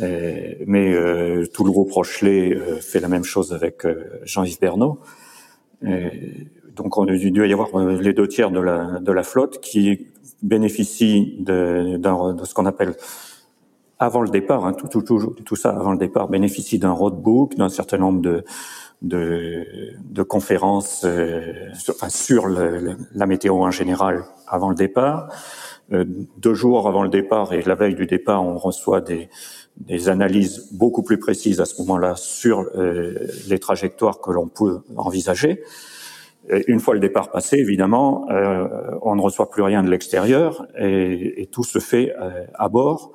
[0.00, 3.86] et, mais euh, tout le groupe Rochelet euh, fait la même chose avec
[4.24, 5.00] Jean-Yves Bernot.
[5.86, 6.48] Et,
[6.78, 10.06] donc on, il doit y avoir euh, les deux tiers de la, flotte qui
[10.42, 12.00] bénéficient de,
[12.44, 12.94] ce qu'on appelle
[13.98, 18.22] avant le départ, hein, tout, ça avant le départ bénéficie d'un roadbook, d'un certain nombre
[19.02, 21.66] de, conférences euh,
[22.08, 25.28] sur, la météo en général avant le départ.
[25.92, 26.04] Euh,
[26.36, 29.28] deux jours avant le départ et la veille du départ, on reçoit des,
[30.08, 32.66] analyses beaucoup plus précises à ce moment-là sur
[33.48, 35.62] les trajectoires que l'on peut envisager
[36.66, 38.66] une fois le départ passé, évidemment, euh,
[39.02, 43.12] on ne reçoit plus rien de l'extérieur et, et, tout se fait euh, à bord,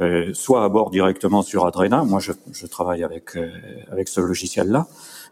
[0.00, 2.04] euh, soit à bord directement sur Adrena.
[2.04, 3.48] Moi, je, je travaille avec euh,
[3.92, 4.88] avec ce logiciel-là,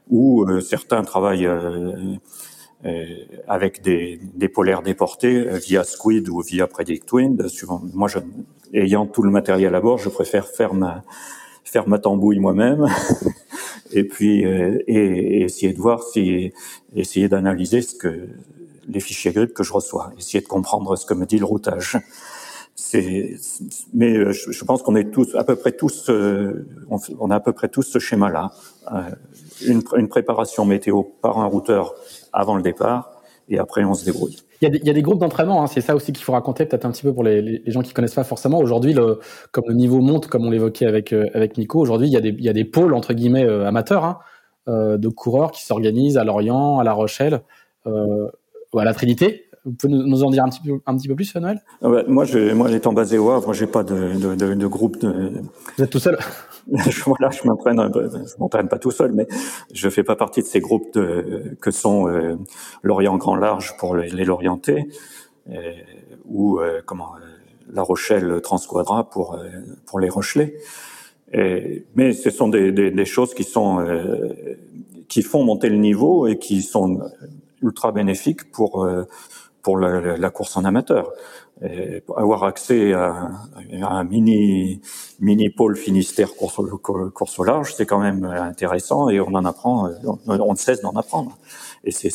[0.09, 1.49] ou euh, certains travaillent
[3.47, 7.47] avec des, des, polaires déportés via Squid ou via PredictWind.
[7.93, 8.19] Moi, je,
[8.75, 11.03] ayant tout le matériel à bord, je préfère faire ma
[11.65, 12.87] faire ma tambouille moi-même
[13.93, 16.53] et puis euh, et, essayer de voir si
[16.95, 18.29] essayer d'analyser ce que
[18.89, 21.99] les fichiers GRIP que je reçois, essayer de comprendre ce que me dit le routage.
[22.75, 23.37] C'est,
[23.93, 27.41] mais euh, je, pense qu'on est tous à peu près tous, euh, on, a à
[27.41, 28.51] peu près tous ce schéma-là.
[29.65, 31.95] une, une préparation météo par un routeur
[32.33, 34.39] avant le départ, et après on se débrouille.
[34.63, 36.93] Il y, a des, groupes d'entraînement, hein, c'est ça aussi qu'il faut raconter peut-être un
[36.93, 38.61] petit peu pour les, gens qui connaissent pas forcément.
[38.61, 38.95] Aujourd'hui,
[39.51, 42.21] comme le niveau monte, comme on l'évoquait avec euh, avec Nico, aujourd'hui il y, a
[42.21, 44.19] des, il y a des pôles entre guillemets euh, amateurs hein,
[44.69, 47.43] euh, de coureurs qui s'organisent à Lorient, à La Rochelle,
[47.87, 49.47] ou à la Trinité.
[49.65, 52.25] Vous pouvez nous en dire un petit peu, un petit peu plus, Noël ah Moi,
[52.25, 55.01] je, moi, étant basé au Havre, j'ai pas de, de, de, de groupe.
[55.01, 55.43] De...
[55.77, 56.17] Vous êtes tout seul?
[57.07, 59.27] voilà, je m'entraîne, je m'entraîne pas tout seul, mais
[59.73, 62.37] je fais pas partie de ces groupes de, que sont euh,
[62.83, 64.87] l'Orient Grand Large pour les, les Lorientais
[65.51, 65.73] euh,
[66.25, 67.27] ou euh, comment euh,
[67.73, 69.39] La Rochelle Transquadra pour
[69.87, 70.55] pour les Rochelais.
[71.33, 73.85] Et, mais ce sont des, des, des choses qui sont
[75.09, 77.01] qui font monter le niveau et qui sont
[77.63, 78.87] ultra bénéfiques pour
[79.63, 81.13] pour la, la course en amateur
[82.17, 83.31] avoir accès à,
[83.83, 84.81] un mini
[85.21, 86.61] mini pôle Finistère course,
[87.15, 89.89] course au large, c'est quand même intéressant et on en apprend,
[90.27, 91.39] on, ne cesse d'en apprendre.
[91.85, 92.11] Et c'est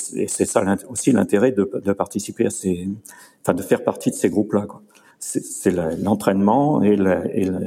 [0.46, 2.90] ça aussi l'intérêt de, de, participer à ces,
[3.42, 4.68] enfin de faire partie de ces groupes-là.
[5.20, 7.60] C'est l'entraînement et, la, et, la,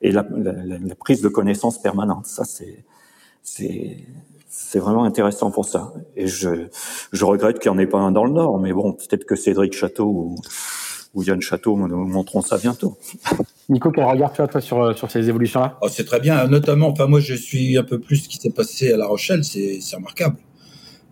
[0.00, 2.26] et la, prise de connaissances permanente.
[2.26, 3.96] Ça, c'est
[4.54, 5.92] c'est vraiment intéressant pour ça.
[6.14, 6.66] Et je,
[7.10, 9.34] je regrette qu'il n'y en ait pas un dans le Nord, mais bon, peut-être que
[9.34, 10.36] Cédric Château ou,
[11.14, 12.98] ou Yann Château nous montreront ça bientôt.
[13.70, 15.78] Nico, quel regard tu as toi sur, euh, sur ces évolutions-là?
[15.80, 18.50] Oh, C'est très bien, notamment, enfin moi je suis un peu plus ce qui s'est
[18.50, 20.36] passé à La Rochelle, c'est remarquable.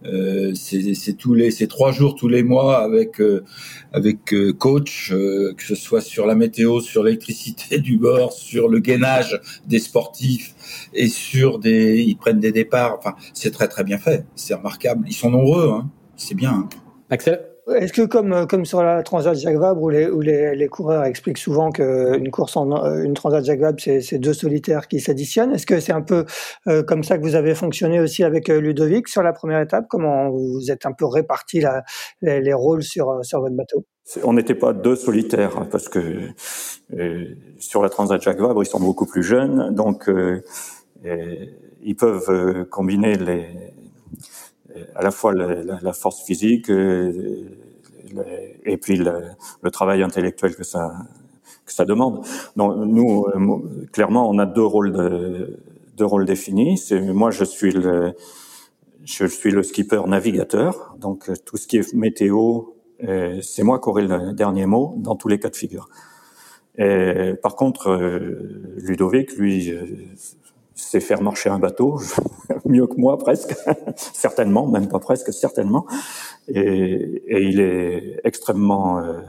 [0.07, 3.45] Euh, c'est tous les c'est trois jours tous les mois avec euh,
[3.93, 8.71] avec euh, coach euh, que ce soit sur la météo sur l'électricité du bord sur
[8.71, 10.55] le gainage des sportifs
[10.95, 15.05] et sur des ils prennent des départs enfin c'est très très bien fait c'est remarquable
[15.07, 15.91] ils sont nombreux hein.
[16.17, 16.69] c'est bien hein.
[17.11, 17.50] Axel?
[17.77, 21.71] Est-ce que comme, euh, comme sur la Transat Jacques Vabre, où les, coureurs expliquent souvent
[21.71, 25.81] qu'une course en euh, une Transat Jacques Vabre, c'est deux solitaires qui s'additionnent, est-ce que
[25.81, 26.25] c'est un peu
[26.69, 29.87] euh, comme ça que vous avez fonctionné aussi avec Ludovic sur la première étape?
[29.89, 31.83] Comment vous êtes un peu répartis la,
[32.23, 33.85] les, les, rôles sur, sur votre bateau?
[34.25, 36.29] On n'était pas deux solitaires, hein, parce que
[36.97, 37.25] euh,
[37.59, 40.11] sur la Transat Jacques Vabre, ils sont beaucoup plus jeunes, donc
[41.83, 43.47] ils peuvent combiner les,
[44.95, 46.71] à la fois la, force physique
[48.65, 50.93] et puis le, travail intellectuel que ça
[51.67, 52.25] que ça demande.
[52.57, 53.27] Donc nous,
[53.93, 55.61] clairement, on a deux rôles de,
[55.97, 56.79] deux rôles définis.
[56.79, 58.15] C'est moi, je suis le
[59.05, 62.63] je suis le skipper navigateur, donc tout ce qui est météo,
[63.43, 65.89] c'est moi qui aurai le dernier mot dans tous les cas de figure.
[67.43, 69.85] Par contre, euh, Ludovic, lui, euh,
[70.81, 72.01] sait faire marcher un bateau
[72.65, 73.55] mieux que moi presque,
[73.97, 75.87] certainement, même pas presque, certainement.
[76.49, 79.21] Et, et il est extrêmement euh,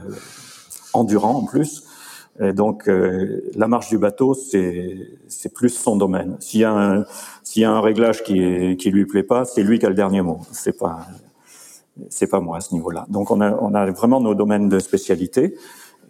[0.92, 1.84] endurant en plus.
[2.40, 6.38] Donc la marche du bateau, c'est plus son domaine.
[6.40, 9.90] S'il y y a un réglage qui qui lui plaît pas, c'est lui qui a
[9.90, 10.40] le dernier mot.
[10.50, 11.06] C'est pas
[12.08, 13.04] c'est pas moi à ce niveau-là.
[13.10, 15.54] Donc on a on a vraiment nos domaines de spécialité.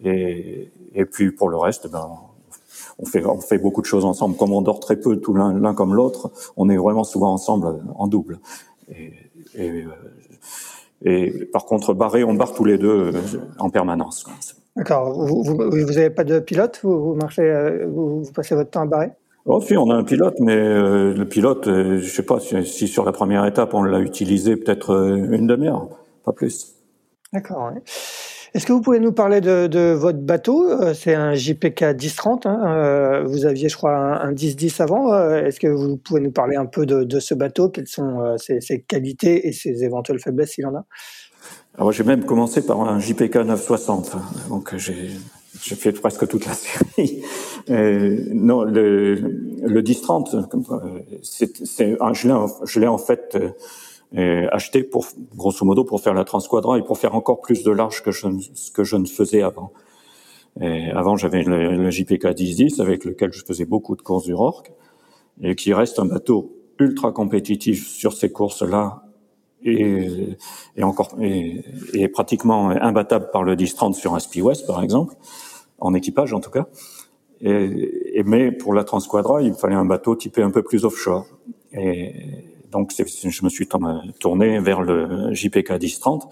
[0.03, 2.09] Et, et puis pour le reste, ben,
[2.99, 4.35] on fait, on fait beaucoup de choses ensemble.
[4.35, 8.07] Comme on dort très peu tout l'un comme l'autre, on est vraiment souvent ensemble en
[8.07, 8.39] double.
[8.89, 9.13] Et,
[9.55, 9.89] et, euh,
[11.03, 13.21] et par contre, barré, on barre tous les deux euh,
[13.59, 14.25] en permanence.
[14.75, 15.13] D'accord.
[15.13, 16.79] Vous, vous, vous avez pas de pilote?
[16.83, 19.11] Vous, vous marchez, euh, vous, passez votre temps à barrer?
[19.45, 23.03] Oh si, on a un pilote, mais le pilote, je sais pas si, si, sur
[23.03, 25.89] la première étape on l'a utilisé peut-être une demi-heure,
[26.23, 26.75] pas plus.
[27.33, 27.71] D'accord.
[27.73, 27.81] Ouais.
[28.53, 30.69] Est-ce que vous pouvez nous parler de, de votre bateau?
[30.69, 32.45] Euh, C'est un JPK 1030.
[32.45, 35.11] Hein euh, vous aviez, je crois, un, 1010 avant.
[35.11, 37.69] Euh, est-ce que vous pouvez nous parler un peu de, de ce bateau?
[37.69, 40.85] Quelles sont ses, ses, qualités et ses éventuelles faiblesses, s'il en a?
[41.77, 44.15] Alors, j'ai même commencé par un JPK 960.
[44.49, 45.09] Donc, j'ai
[45.61, 46.53] j'ai fait presque toute la
[46.95, 47.23] série.
[47.69, 50.35] Euh, non, le, le 1030,
[51.21, 53.37] c'est, c'est, je l'ai en fait
[54.15, 58.03] acheté pour grosso modo pour faire la transquadra et pour faire encore plus de large
[58.03, 58.27] que je,
[58.73, 59.71] que je ne faisais avant.
[60.61, 64.71] Et avant, j'avais le, JPK 1010 avec lequel je faisais beaucoup de courses du Rorque
[65.41, 69.03] et qui reste un bateau ultra compétitif sur ces courses-là
[69.63, 70.35] et,
[70.75, 75.15] et encore et, et, pratiquement imbattable par le 1030 sur un Spi West par exemple,
[75.79, 76.67] en équipage en tout cas.
[77.41, 81.25] Et, et, mais pour la Transquadra, il fallait un bateau typé un peu plus offshore.
[81.73, 82.13] Et,
[82.73, 83.67] donc, je me suis
[84.19, 86.27] tourné vers le JPK 1030.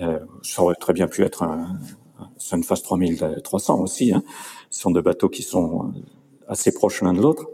[0.00, 1.78] Euh, ça aurait très bien pu être un,
[2.20, 4.12] un Sunfast 3300 aussi.
[4.12, 4.22] Hein.
[4.70, 5.92] Ce sont deux bateaux qui sont
[6.46, 7.46] assez proches l'un de l'autre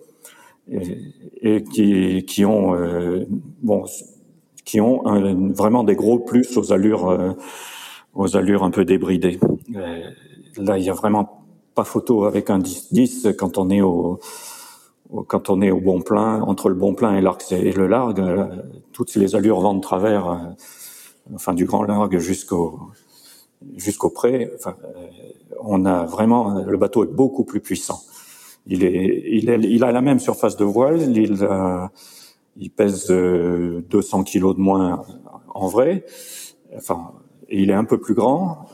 [0.70, 3.24] et, qui, qui, ont euh,
[3.62, 3.84] bon,
[4.64, 5.02] qui ont
[5.52, 7.32] vraiment des gros plus aux allures, euh,
[8.14, 9.38] aux allures un peu débridées.
[9.74, 10.10] Euh,
[10.56, 14.20] là, il y a vraiment pas photo avec un 10-10 quand on est au
[15.26, 18.46] quand on est au bon plein, entre le bon plein et et le largue, euh,
[18.92, 20.36] toutes les allures vent de travers, euh,
[21.34, 22.80] enfin du grand largue jusqu'au
[23.76, 25.06] jusqu'au pré, enfin, euh,
[25.60, 28.00] on a vraiment le bateau est beaucoup plus puissant.
[28.66, 31.48] Il est, il, est, il a la même surface de voile, il,
[32.56, 35.04] il pèse 200 kilos de moins
[35.54, 36.04] en vrai,
[36.76, 37.12] enfin,
[37.48, 38.66] il est un peu plus grand,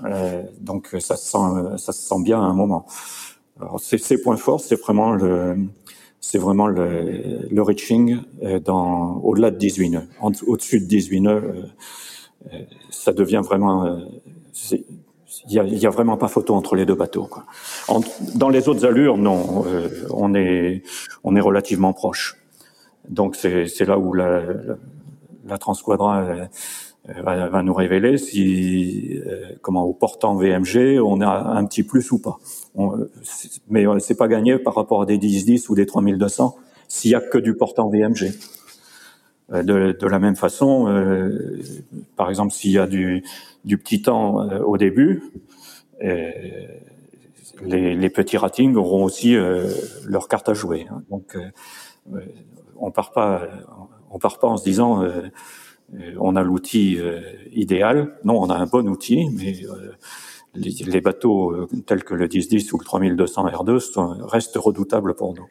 [0.61, 2.87] donc ça se sent, ça se sent bien à un moment.
[3.61, 5.57] Alors, ses points forts, c'est vraiment le,
[6.21, 10.09] c'est vraiment le, le reaching euh, dans au-delà de 18 nœuds.
[10.21, 11.63] Au-dessus de 18 nœuds, euh,
[12.53, 12.59] euh,
[12.91, 13.99] ça devient vraiment
[14.71, 17.27] il y a, y a, vraiment pas photo entre les deux bateaux.
[17.27, 17.45] Quoi.
[17.87, 18.01] En,
[18.35, 19.65] dans les autres allures, non,
[20.11, 20.83] on est
[21.25, 22.37] on est relativement proche.
[23.09, 24.75] Donc c'est là où la, la,
[25.47, 26.27] la Transquadra
[27.07, 29.19] va, va, nous révéler si
[29.63, 32.39] comment au portant VMG on a un petit plus ou pas
[33.69, 36.57] mais c'est pas gagné par rapport à des 10-10 ou des 3200
[36.89, 38.33] s'il y a que du portant VMG.
[39.53, 41.59] Euh, de, la même façon, euh,
[42.17, 43.25] par exemple, s'il y a du,
[43.65, 45.23] du petit temps euh, au début,
[46.05, 46.31] euh,
[47.63, 49.37] les, les, petits ratings auront aussi
[50.05, 50.87] leur carte à jouer.
[50.91, 51.03] Hein.
[51.11, 51.37] Donc,
[52.77, 53.49] on part pas,
[54.11, 55.03] on part pas en se disant
[56.21, 57.01] on a l'outil
[57.53, 58.17] idéal.
[58.23, 59.55] Non, on a un bon outil, mais
[60.55, 65.47] les, bateaux euh, tels que le 1010 ou le 3200 R2 restent redoutables pour nous.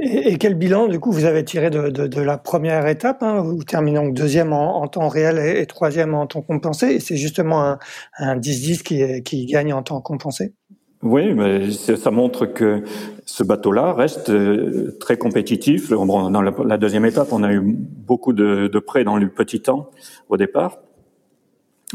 [0.00, 3.98] Et, quel bilan, du coup, vous avez tiré de, la première étape hein, Vous terminez
[3.98, 6.86] donc deuxième en, temps réel et, troisième en temps compensé.
[6.86, 7.78] Et c'est justement un,
[8.18, 10.54] un 10-10 qui, qui gagne en temps compensé?
[11.02, 12.82] Oui, mais ça montre que
[13.24, 15.90] ce bateau-là reste euh, très compétitif.
[15.90, 19.90] Dans la, deuxième étape, on a eu beaucoup de, de prêts dans le petit temps
[20.28, 20.78] au départ.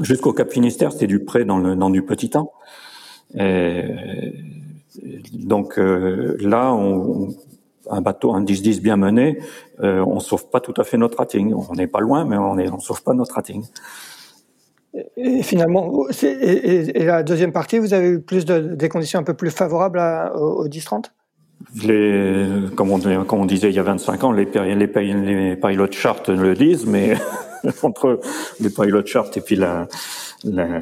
[0.01, 2.51] Jusqu'au Cap Finistère, c'est du près dans, le, dans du petit temps.
[3.35, 3.83] Et
[5.33, 7.29] donc euh, là, on,
[7.89, 9.39] un bateau, un 10-10 bien mené,
[9.81, 11.53] euh, on sauve pas tout à fait notre rating.
[11.53, 13.63] On n'est pas loin, mais on ne on sauve pas notre rating.
[15.17, 19.23] Et finalement, et, et, la deuxième partie, vous avez eu plus de, des conditions un
[19.23, 19.99] peu plus favorables
[20.35, 21.05] au, au 10-30
[21.83, 25.91] les, comme on, comme on disait il y a 25 ans, les, les, les pilot
[25.91, 27.15] charts le disent, mais
[27.83, 28.19] entre
[28.59, 29.87] les pilot charts et puis la,
[30.43, 30.81] la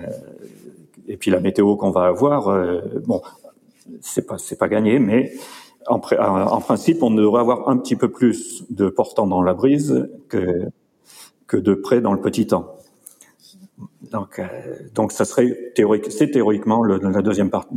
[1.07, 3.21] et puis la météo qu'on va avoir, euh, bon,
[3.99, 5.33] c'est pas c'est pas gagné, mais
[5.87, 10.09] en, en, principe, on devrait avoir un petit peu plus de portant dans la brise
[10.29, 10.69] que
[11.47, 12.77] que de près dans le petit temps.
[14.11, 14.45] Donc, euh,
[14.93, 17.67] donc ça serait théorique, c'est théoriquement le, la deuxième part,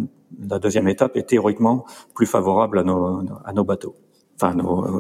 [0.49, 1.85] la deuxième étape est théoriquement
[2.15, 3.95] plus favorable à nos, à nos bateaux,
[4.37, 4.57] enfin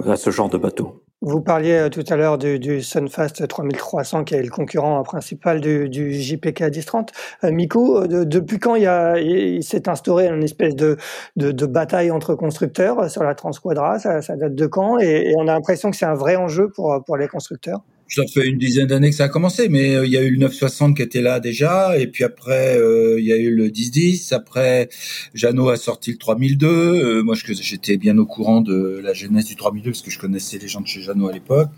[0.07, 1.04] à ce genre de bateaux.
[1.27, 5.59] Vous parliez euh, tout à l'heure du, du, Sunfast 3300 qui est le concurrent principal
[5.59, 7.12] du, du JPK 1030.
[7.45, 10.99] Euh, Miko, euh, depuis quand il, s'est instauré une espèce de,
[11.37, 13.99] de, de, bataille entre constructeurs sur la Transquadra?
[13.99, 14.99] Ça, ça date de quand?
[14.99, 17.81] Et, et on a l'impression que c'est un vrai enjeu pour, pour les constructeurs?
[18.15, 20.31] Ça fait une dizaine d'années que ça a commencé, mais euh, il y a eu
[20.31, 23.65] le 960 qui était là déjà, et puis après euh, il y a eu le
[23.65, 24.33] 1010.
[24.33, 24.89] Après,
[25.35, 26.67] Jeannot a sorti le 3002.
[26.67, 30.59] Euh, moi, j'étais bien au courant de la genèse du 3002 parce que je connaissais
[30.59, 31.71] les gens de chez Jeannot à l'époque.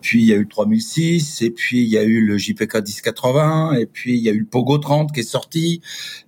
[0.00, 2.76] puis il y a eu le 3006, et puis il y a eu le JPK
[2.76, 5.82] 1080, et puis il y a eu le Pogo 30 qui est sorti.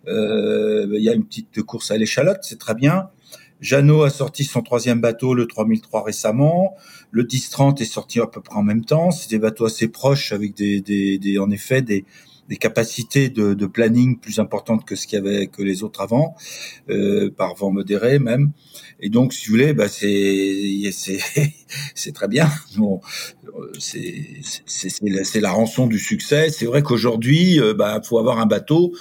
[0.07, 3.09] Il y a une petite course à l'échalote, c'est très bien.
[3.61, 6.77] Jeannot a sorti son troisième bateau, le 3003 récemment.
[7.11, 9.11] Le 1030 est sorti à peu près en même temps.
[9.11, 12.05] C'est des bateaux assez proches avec des, des, des en effet des,
[12.49, 16.01] des capacités de, de, planning plus importantes que ce qu'il y avait que les autres
[16.01, 16.34] avant,
[16.88, 18.53] euh, par vent modéré même.
[19.01, 20.90] Et donc, si vous voulez, bah, c'est
[21.94, 22.49] c'est très bien.
[22.76, 23.01] Bon,
[23.78, 26.51] c'est c'est la rançon du succès.
[26.51, 28.92] C'est vrai qu'aujourd'hui, euh, bah, faut avoir un bateau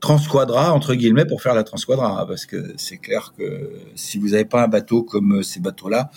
[0.00, 4.28] transquadra entre guillemets pour faire la transquadra, hein, parce que c'est clair que si vous
[4.28, 6.10] n'avez pas un bateau comme ces bateaux-là,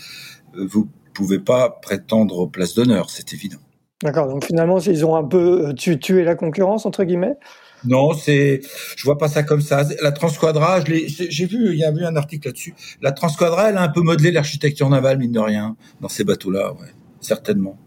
[0.56, 3.60] euh, vous pouvez pas prétendre aux places d'honneur, c'est évident.
[4.04, 7.36] D'accord, donc finalement, ils ont un peu euh, tué la concurrence, entre guillemets?
[7.84, 8.62] Non, c'est,
[8.96, 9.86] je vois pas ça comme ça.
[10.02, 12.76] La Transquadra, j'ai vu, il y a eu un article là-dessus.
[13.02, 16.74] La Transquadra, elle a un peu modelé l'architecture navale, mine de rien, dans ces bateaux-là,
[16.74, 16.90] ouais.
[17.22, 17.78] Certainement.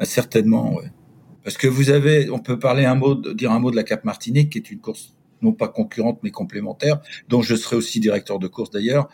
[0.00, 0.90] Euh, certainement, ouais.
[1.42, 4.04] Parce que vous avez, on peut parler un mot, dire un mot de la Cap
[4.04, 5.14] Martinique, qui est une course
[5.44, 9.08] non pas concurrente mais complémentaire, dont je serai aussi directeur de course d'ailleurs,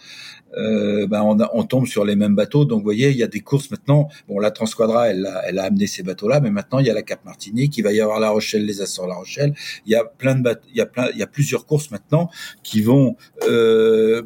[0.56, 1.22] euh, ben
[1.52, 2.64] on, tombe sur les mêmes bateaux.
[2.64, 4.08] Donc vous voyez, il y a des courses maintenant.
[4.28, 6.94] Bon, la Transquadra, elle a, elle a amené ces bateaux-là, mais maintenant il y a
[6.94, 9.54] la Cap Martinique, il va y avoir La Rochelle, les Açores, La Rochelle.
[9.86, 11.90] Il y a plein de bateaux, il y a plein, il y a plusieurs courses
[11.90, 12.30] maintenant
[12.62, 13.16] qui vont
[13.48, 14.22] euh,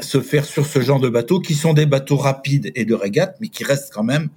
[0.00, 3.36] se faire sur ce genre de bateaux, qui sont des bateaux rapides et de régate,
[3.40, 4.28] mais qui restent quand même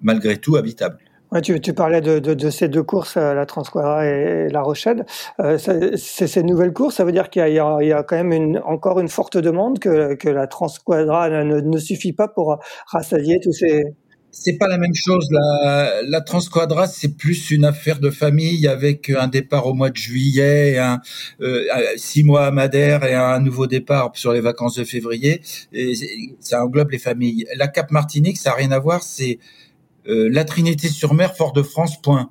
[0.00, 0.98] malgré tout habitables.
[1.40, 5.06] Tu, parlais de, ces deux courses, euh, la Transquadra et, la Rochelle.
[5.40, 9.08] Euh, c'est ces nouvelles courses, ça veut dire qu'il y, a quand même encore une
[9.08, 13.84] forte demande que, la Transquadra ne, suffit pas pour rassasier tous ces.
[14.34, 15.28] C'est pas la même chose.
[15.30, 19.96] La, la Transquadra, c'est plus une affaire de famille avec un départ au mois de
[19.96, 20.78] juillet,
[21.42, 21.62] euh,
[21.96, 25.42] six mois à Madère et un nouveau départ sur les vacances de février.
[26.40, 27.46] Ça englobe les familles.
[27.56, 29.02] La Cap Martinique, ça n'a rien à voir.
[29.02, 29.38] C'est
[30.08, 32.30] euh, la Trinité-sur-Mer, Fort-de-France, point,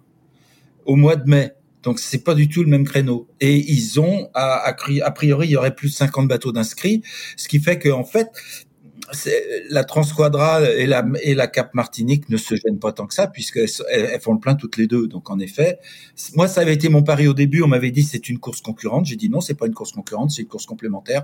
[0.86, 1.52] au mois de mai.
[1.84, 3.28] Donc c'est pas du tout le même créneau.
[3.40, 4.74] Et ils ont, a,
[5.16, 7.02] priori, il y aurait plus de 50 bateaux d'inscrits,
[7.38, 8.28] ce qui fait qu'en fait,
[9.70, 13.28] la Transquadra et la, et la Cap Martinique ne se gênent pas tant que ça
[13.28, 15.08] puisqu'elles elles font le plein toutes les deux.
[15.08, 15.80] Donc en effet,
[16.36, 17.62] moi ça avait été mon pari au début.
[17.62, 19.06] On m'avait dit c'est une course concurrente.
[19.06, 21.24] J'ai dit non, c'est pas une course concurrente, c'est une course complémentaire.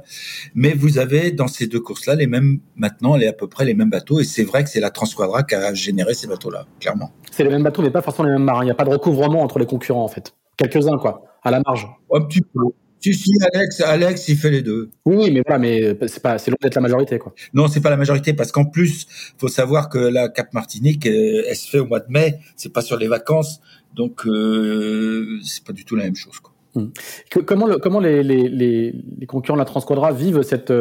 [0.56, 3.74] Mais vous avez dans ces deux courses-là les mêmes maintenant, les à peu près les
[3.74, 4.20] mêmes bateaux.
[4.20, 7.12] Et c'est vrai que c'est la Transquadra qui a généré ces bateaux-là, clairement.
[7.32, 8.64] C'est les mêmes bateaux, mais pas forcément les mêmes marins.
[8.64, 10.34] Il n'y a pas de recouvrement entre les concurrents en fait.
[10.58, 11.88] Quelques-uns quoi, à la marge.
[12.14, 12.62] Un petit peu.
[13.00, 14.90] Si, si, Alex, Alex, il fait les deux.
[15.06, 17.34] Oui, mais voilà, mais c'est pas, c'est loin d'être la majorité, quoi.
[17.54, 21.44] Non, c'est pas la majorité parce qu'en plus, faut savoir que la Cap Martinique, euh,
[21.48, 23.62] elle se fait au mois de mai, c'est pas sur les vacances,
[23.96, 26.54] donc euh, c'est pas du tout la même chose, quoi.
[26.76, 26.92] Hum.
[27.46, 30.72] comment le, comment les, les, les, les, concurrents de la Transquadra vivent cette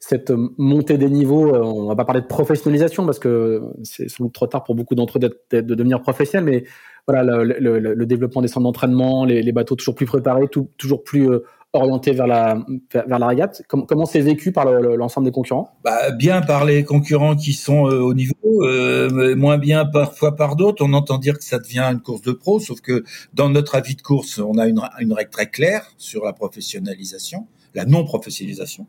[0.00, 1.54] cette montée des niveaux?
[1.54, 4.96] On va pas parler de professionnalisation parce que c'est sans doute trop tard pour beaucoup
[4.96, 6.64] d'entre eux de devenir professionnels, mais
[7.08, 10.68] voilà, le, le, le, développement des centres d'entraînement, les, les, bateaux toujours plus préparés, tout,
[10.76, 11.42] toujours plus euh,
[11.72, 13.62] orientés vers la, vers la régate.
[13.66, 15.70] comment c'est vécu par l'ensemble des concurrents?
[15.82, 20.54] Bah, Bien par les concurrents qui sont euh, au niveau, euh, moins bien parfois par
[20.54, 20.84] d'autres.
[20.84, 23.94] On entend dire que ça devient une course de pro, sauf que dans notre avis
[23.94, 27.46] de course, on a une, une règle très claire sur la professionnalisation
[27.78, 28.86] la non-professionnalisation.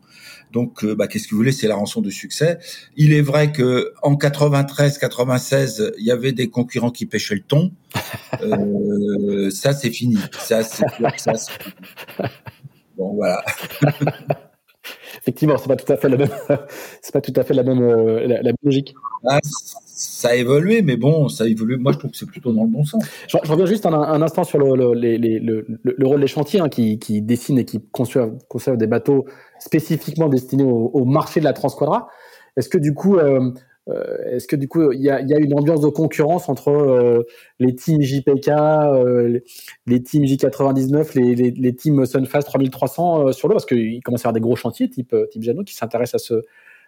[0.52, 2.58] Donc, euh, bah, qu'est-ce que vous voulez, c'est la rançon de succès.
[2.98, 7.42] Il est vrai que en 93, 96, il y avait des concurrents qui pêchaient le
[7.42, 7.72] thon.
[8.42, 10.18] Euh, ça, c'est fini.
[10.40, 10.86] Ça, c'est
[12.96, 13.44] Bon, voilà.
[15.22, 16.30] Effectivement, c'est pas tout à fait la même,
[17.02, 18.94] c'est pas tout à fait la même, euh, la, logique.
[19.28, 19.40] Ah,
[20.00, 21.76] ça a évolué, mais bon, ça a évolué.
[21.76, 23.04] Moi, je trouve que c'est plutôt dans le bon sens.
[23.28, 27.60] Je, reviens juste un, instant sur le, le, rôle des chantiers hein, qui, qui, dessinent
[27.60, 28.38] et qui conçoivent,
[28.78, 29.26] des bateaux
[29.60, 32.08] spécifiquement destinés au, marché de la Transquadra.
[32.56, 33.52] Est-ce que du coup, euh,
[33.90, 37.24] euh, est-ce que du coup, il y a, une ambiance de concurrence entre euh,
[37.60, 38.52] les teams JPK,
[39.86, 43.56] les, teams J99, les, les, teams Sunfast 3300 sur l'eau?
[43.56, 46.26] Parce qu'il commence à y avoir des gros chantiers type, type Jano qui s'intéressent à
[46.26, 46.42] ce,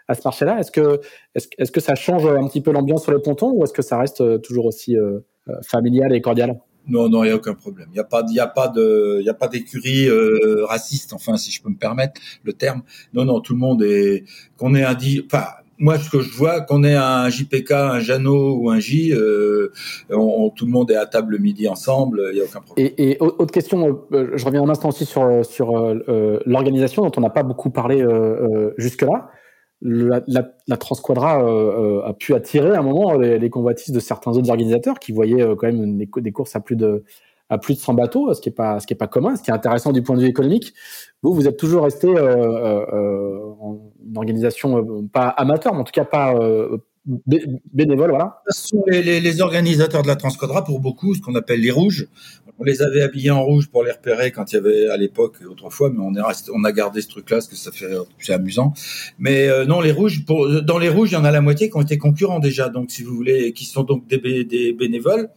[0.08, 0.60] à ce marché-là.
[0.60, 1.02] Est-ce que,
[1.36, 3.98] est-ce, que ça change un petit peu l'ambiance sur les pontons ou est-ce que ça
[3.98, 4.96] reste toujours aussi
[5.64, 6.60] familial et cordial?
[6.88, 7.88] Non, non, il n'y a aucun problème.
[7.92, 10.10] Il n'y a pas, il y a pas de, il y a pas d'écurie
[10.68, 12.82] raciste, enfin, si je peux me permettre le terme.
[13.14, 14.26] Non, non, tout le monde est,
[14.58, 15.46] qu'on est dit, enfin,
[15.82, 19.72] moi, ce que je vois, qu'on ait un JPK, un Jeannot ou un J, euh,
[20.10, 22.92] tout le monde est à table le midi ensemble, il n'y a aucun problème.
[22.98, 27.22] Et, autre question, euh, je reviens un instant aussi sur, sur euh, l'organisation dont on
[27.22, 28.06] n'a pas beaucoup parlé
[28.78, 29.32] jusque-là.
[29.82, 31.40] La, la, Transquadra
[32.06, 35.68] a pu attirer à un moment les, convoitises de certains autres organisateurs qui voyaient quand
[35.72, 37.04] même des, courses à plus de
[37.52, 39.44] à plus de 100 bateaux, ce qui est pas ce qui est pas commun, ce
[39.44, 40.74] qui est intéressant du point de vue économique.
[41.22, 45.84] Vous, vous êtes toujours resté euh, euh, en une organisation euh, pas amateur, mais en
[45.84, 46.34] tout cas pas
[47.74, 48.42] bénévole, voilà.
[48.50, 52.08] Ce sont les, les, organisateurs de la Transcodra, pour beaucoup, ce qu'on appelle les rouges.
[52.62, 55.38] On les avait habillés en rouge pour les repérer quand il y avait à l'époque
[55.50, 57.88] autrefois, mais on est resté, on a gardé ce truc-là parce que ça fait
[58.20, 58.74] c'est amusant.
[59.18, 61.78] Mais non, les rouges, pour, dans les rouges, il y en a la moitié qui
[61.78, 65.30] ont été concurrents déjà, donc si vous voulez, qui sont donc des, des bénévoles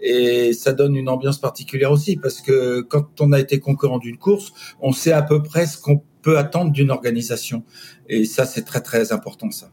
[0.00, 4.16] et ça donne une ambiance particulière aussi parce que quand on a été concurrent d'une
[4.16, 7.64] course, on sait à peu près ce qu'on peut attendre d'une organisation
[8.08, 9.70] et ça c'est très très important ça.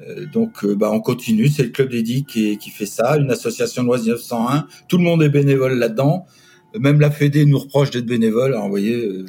[0.00, 3.30] Euh, donc euh, bah, on continue, c'est le club dédié qui, qui fait ça, une
[3.30, 6.26] association de loi 1901, tout le monde est bénévole là-dedans,
[6.78, 8.96] même la Fédé nous reproche d'être bénévole, alors vous voyez.
[8.96, 9.26] Euh,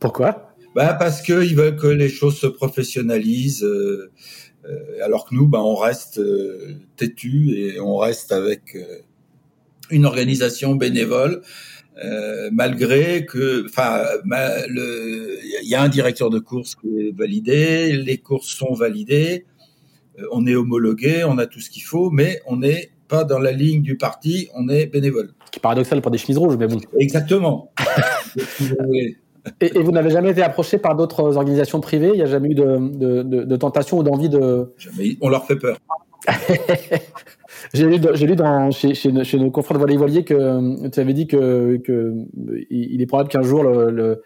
[0.00, 0.54] Pourquoi?
[0.74, 3.66] Bah parce qu'ils veulent que les choses se professionnalisent.
[5.02, 6.20] alors que nous, bah, on reste
[6.96, 8.76] têtu et on reste avec
[9.90, 11.42] une organisation bénévole.
[12.02, 18.18] Euh, malgré que, enfin, il y a un directeur de course qui est validé, les
[18.18, 19.53] courses sont validées, euh,
[20.32, 23.52] on est homologué, on a tout ce qu'il faut, mais on n'est pas dans la
[23.52, 25.30] ligne du parti, on est bénévole.
[25.46, 26.80] Ce qui est paradoxal pour des chemises rouges, mais bon.
[26.98, 27.72] Exactement.
[29.60, 32.10] et, vous n'avez jamais été approché par d'autres organisations privées?
[32.14, 34.72] Il n'y a jamais eu de, de, de tentation ou d'envie de...
[34.78, 35.16] Jamais.
[35.20, 35.76] On leur fait peur.
[37.72, 41.12] J'ai lu, j'ai lu dans, chez, chez, nos confrères de volley que euh, tu avais
[41.12, 42.14] dit que, que
[42.70, 44.22] il est probable qu'un jour le,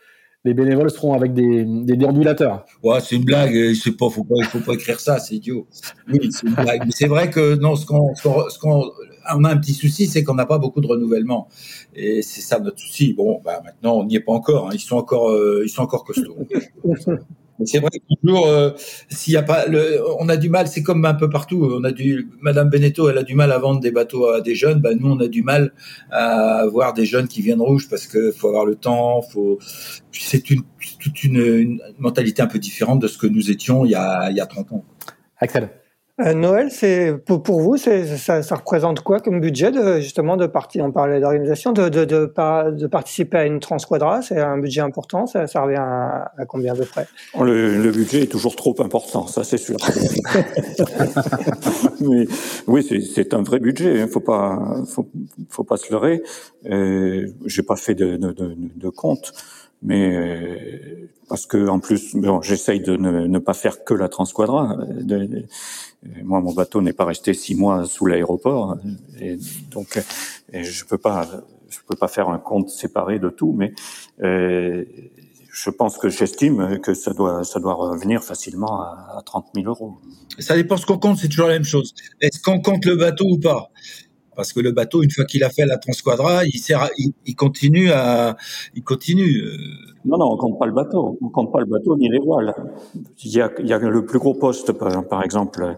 [0.48, 2.64] les bénévoles seront avec des, des déambulateurs.
[2.82, 3.74] Ouais, c'est une blague.
[3.74, 5.66] C'est pas, faut pas, faut pas écrire ça, c'est idiot.
[6.10, 6.82] Oui, c'est une blague.
[6.86, 8.90] Mais c'est vrai que non, ce qu'on, ce qu'on,
[9.34, 11.48] on a un petit souci, c'est qu'on n'a pas beaucoup de renouvellement.
[11.94, 13.12] Et c'est ça notre souci.
[13.12, 14.68] Bon, bah maintenant, on n'y est pas encore.
[14.68, 14.70] Hein.
[14.72, 16.36] Ils sont encore, euh, ils sont encore costauds.
[17.64, 18.70] c'est vrai que toujours, euh,
[19.08, 20.68] s'il y a pas, le, on a du mal.
[20.68, 21.68] C'est comme un peu partout.
[21.72, 24.54] On a du, Madame Beneteau, elle a du mal à vendre des bateaux à des
[24.54, 24.80] jeunes.
[24.80, 25.72] Bah, nous, on a du mal
[26.10, 29.22] à avoir des jeunes qui viennent rouges parce que faut avoir le temps.
[29.22, 29.58] Faut,
[30.12, 30.62] c'est une
[30.98, 34.30] toute une, une, mentalité un peu différente de ce que nous étions il y a,
[34.30, 34.84] il y a 30 ans.
[35.38, 35.70] Axel.
[36.20, 40.36] Euh, Noël, c'est pour, pour vous, c'est ça, ça, représente quoi comme budget de, justement
[40.36, 42.32] de partir On parlait d'organisation, de, de, de,
[42.72, 44.20] de, participer à une transquadra.
[44.20, 45.26] C'est un budget important.
[45.26, 47.06] Ça, ça revient à, combien de près?
[47.34, 49.76] Oh, le, le, budget est toujours trop important, ça c'est sûr.
[52.00, 52.26] Mais,
[52.66, 54.00] oui, c'est un vrai budget.
[54.00, 54.58] Il faut pas,
[54.88, 55.08] faut,
[55.48, 56.20] faut pas se leurrer.
[56.66, 59.32] Euh, J'ai pas fait de, de, de compte
[59.82, 64.76] mais euh, parce que en plus, bon, j'essaye de ne, pas faire que la Transquadra.
[65.00, 65.44] De,
[66.22, 68.76] moi, mon bateau n'est pas resté six mois sous l'aéroport,
[69.20, 69.38] et
[69.70, 70.00] donc
[70.52, 71.28] je peux pas,
[71.68, 73.74] je peux pas faire un compte séparé de tout, mais
[74.22, 74.84] euh,
[75.50, 79.66] je pense que j'estime que ça doit, ça doit revenir facilement à, à 30 000
[79.66, 79.98] euros.
[80.38, 81.94] Ça dépend ce qu'on compte, c'est toujours la même chose.
[82.20, 83.70] Est-ce qu'on compte le bateau ou pas?
[84.38, 87.90] Parce que le bateau, une fois qu'il a fait la transquadra, il, sert il, continue
[87.90, 88.36] à,
[88.76, 89.42] il continue.
[89.42, 89.56] Euh.
[90.04, 92.54] Non, non, on compte pas le bateau, on compte pas le bateau ni les voiles.
[93.24, 95.76] Il y a, il y a le plus gros poste, par, exemple,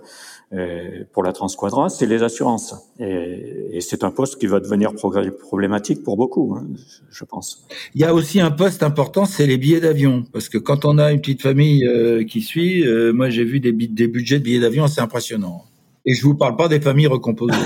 [0.52, 2.74] euh, pour la transquadra, c'est les assurances.
[2.98, 6.66] Et, et c'est un poste qui va devenir problématique pour beaucoup, hein,
[7.10, 7.66] je pense.
[7.94, 10.24] Il y a aussi un poste important, c'est les billets d'avion.
[10.34, 13.58] Parce que quand on a une petite famille euh, qui suit, euh, moi j'ai vu
[13.58, 15.64] des, des budgets de billets d'avion assez impressionnants.
[16.10, 17.54] Et je vous parle pas des familles recomposées.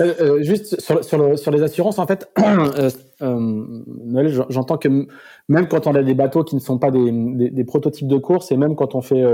[0.00, 5.06] Euh, euh, juste sur, sur, sur, les assurances, en fait, euh, Noël, j'entends que
[5.48, 7.10] même quand on a des bateaux qui ne sont pas des,
[7.50, 9.24] des, prototypes de course, et même quand on fait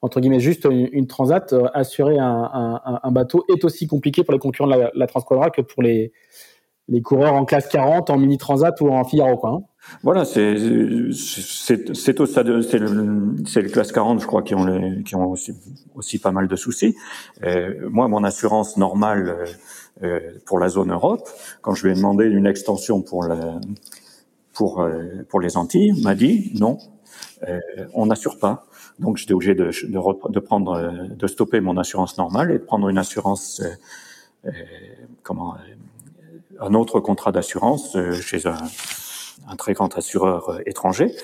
[0.00, 4.38] entre guillemets juste une, transat, assurer un, un, un, bateau est aussi compliqué pour les
[4.38, 6.12] concurrents de la, la que pour les
[6.88, 9.50] les coureurs en classe 40, en mini transat ou en Figaro, quoi.
[9.50, 9.62] Hein.
[10.02, 10.56] Voilà, c'est
[11.12, 15.54] c'est au stade c'est le les classes 40 je crois qui ont qui ont aussi
[15.96, 16.94] aussi pas mal de soucis.
[17.42, 19.46] Euh, moi mon assurance normale euh,
[20.04, 21.28] euh, pour la zone Europe,
[21.62, 23.58] quand je lui ai demandé une extension pour la
[24.52, 26.78] pour euh, pour les Antilles, m'a dit non,
[27.94, 28.66] on n'assure pas.
[29.00, 29.70] Donc j'étais obligé de,
[30.28, 33.62] de, prendre de stopper mon assurance normale et de prendre une assurance
[35.22, 35.56] comment
[36.60, 38.58] un autre contrat d'assurance chez un
[39.48, 41.14] un très grand assureur euh, étranger,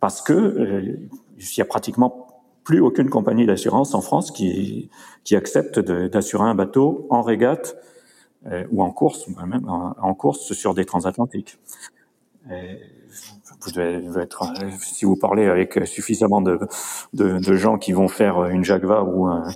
[0.00, 0.98] parce que euh,
[1.38, 4.90] il y a pratiquement plus aucune compagnie d'assurance en France qui,
[5.22, 7.76] qui accepte d'assurer un bateau en régate
[8.46, 11.58] euh, ou en course, même en, course sur des transatlantiques.
[12.46, 16.58] Vous devez être, si vous parlez avec suffisamment de,
[17.14, 19.48] de, gens qui vont faire une Jacques ou un,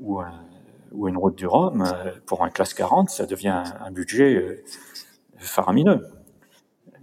[0.00, 0.45] ou un
[0.96, 4.64] ou une route du Rhum, euh, pour un classe 40, ça devient un budget euh,
[5.38, 6.06] faramineux.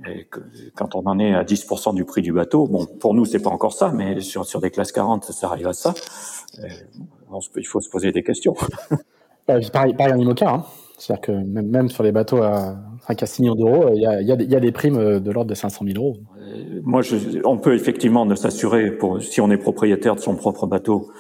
[0.06, 0.28] Et
[0.76, 3.52] quand on en est à 10% du prix du bateau, bon, pour nous, c'est pas
[3.52, 5.94] encore ça, mais sur, sur des classes 40, ça arrive à ça.
[6.60, 6.68] Euh,
[7.56, 8.56] il faut se poser des questions.
[9.46, 10.50] Bah, pareil, pareil en IMOCA.
[10.50, 10.64] Hein.
[10.98, 12.78] C'est-à-dire que même, même, sur les bateaux à
[13.08, 15.32] 5 à 6 millions d'euros, il y a, y, a, y a, des primes de
[15.32, 16.18] l'ordre de 500 000 euros.
[16.82, 21.12] Moi, je, on peut effectivement ne s'assurer, si on est propriétaire de son propre bateau,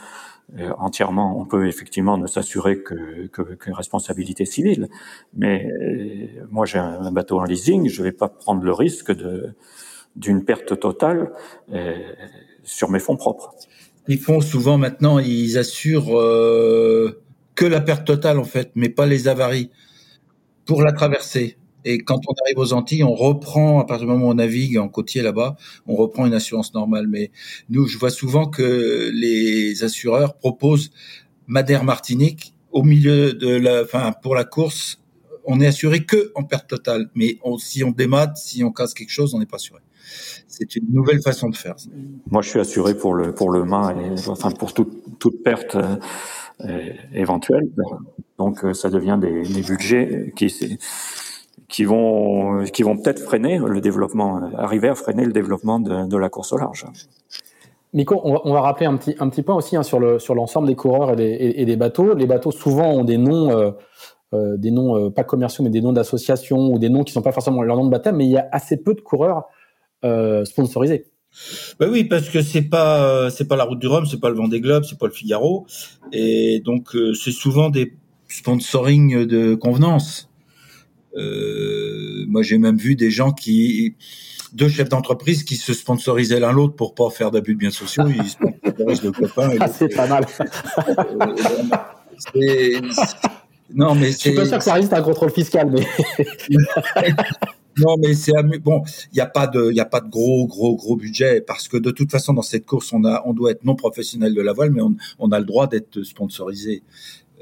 [0.77, 1.39] entièrement.
[1.39, 3.29] On peut effectivement ne s'assurer que,
[3.71, 4.89] responsabilité civile,
[5.35, 9.11] mais euh, moi j'ai un, bateau en leasing, je vais pas prendre le risque
[10.15, 11.31] d'une perte totale
[11.73, 11.97] euh,
[12.63, 13.55] sur mes fonds propres.
[14.07, 17.21] Ils font souvent maintenant, ils assurent euh,
[17.55, 19.71] que la perte totale en fait, mais pas les avaries
[20.65, 21.57] pour la traversée.
[21.85, 24.77] Et quand on arrive aux Antilles, on reprend, à partir du moment où on navigue
[24.77, 25.55] en côtier là-bas,
[25.87, 27.07] on reprend une assurance normale.
[27.07, 27.31] Mais
[27.69, 30.91] nous, je vois souvent que les assureurs proposent
[31.47, 34.99] Madère Martinique au milieu de la, enfin, pour la course,
[35.45, 37.09] on est assuré que en perte totale.
[37.15, 39.81] Mais si on démate, si on casse quelque chose, on n'est pas assuré.
[40.47, 41.75] C'est une nouvelle façon de faire.
[42.29, 46.93] Moi, je suis assuré pour le pour le mât et enfin pour toute perte euh,
[47.13, 47.69] éventuelle.
[48.37, 50.45] Donc, euh, ça devient des budgets qui
[51.67, 56.17] qui vont qui vont peut-être freiner le développement, arriver à freiner le développement de, de
[56.17, 56.85] la course au large.
[57.93, 60.17] Miko, on va, on va, rappeler un petit un petit point aussi hein, sur le
[60.17, 62.15] sur l'ensemble des coureurs et des, et, des, bateaux.
[62.15, 63.71] Les bateaux souvent ont des noms euh,
[64.33, 67.21] euh, des noms euh, pas commerciaux mais des noms d'associations ou des noms qui sont
[67.21, 69.43] pas forcément leur nom de baptême, mais il y a assez peu de coureurs
[70.03, 71.05] euh, sponsorisés.
[71.79, 74.35] Ben oui, parce que c'est pas c'est pas la route du Rhum, c'est pas le
[74.35, 75.65] Vendée Globe, c'est pas le Figaro,
[76.11, 77.93] et donc c'est souvent des
[78.27, 80.29] sponsoring de convenance.
[81.15, 83.95] Euh, moi, j'ai même vu des gens qui,
[84.53, 88.05] deux chefs d'entreprise qui se sponsorisaient l'un l'autre pour pas faire d'abus de biens sociaux.
[88.07, 89.51] Ils sponsorisent le copain.
[89.59, 90.25] Ah, c'est pas mal.
[93.73, 95.85] non, mais je suis pas sûr que ça reste un contrôle fiscal, mais.
[97.79, 98.83] Non, mais c'est bon.
[99.11, 101.67] Il n'y a pas de, il y a pas de gros, gros, gros budget parce
[101.67, 104.41] que de toute façon dans cette course, on a, on doit être non professionnel de
[104.41, 106.83] la voile, mais on, on a le droit d'être sponsorisé.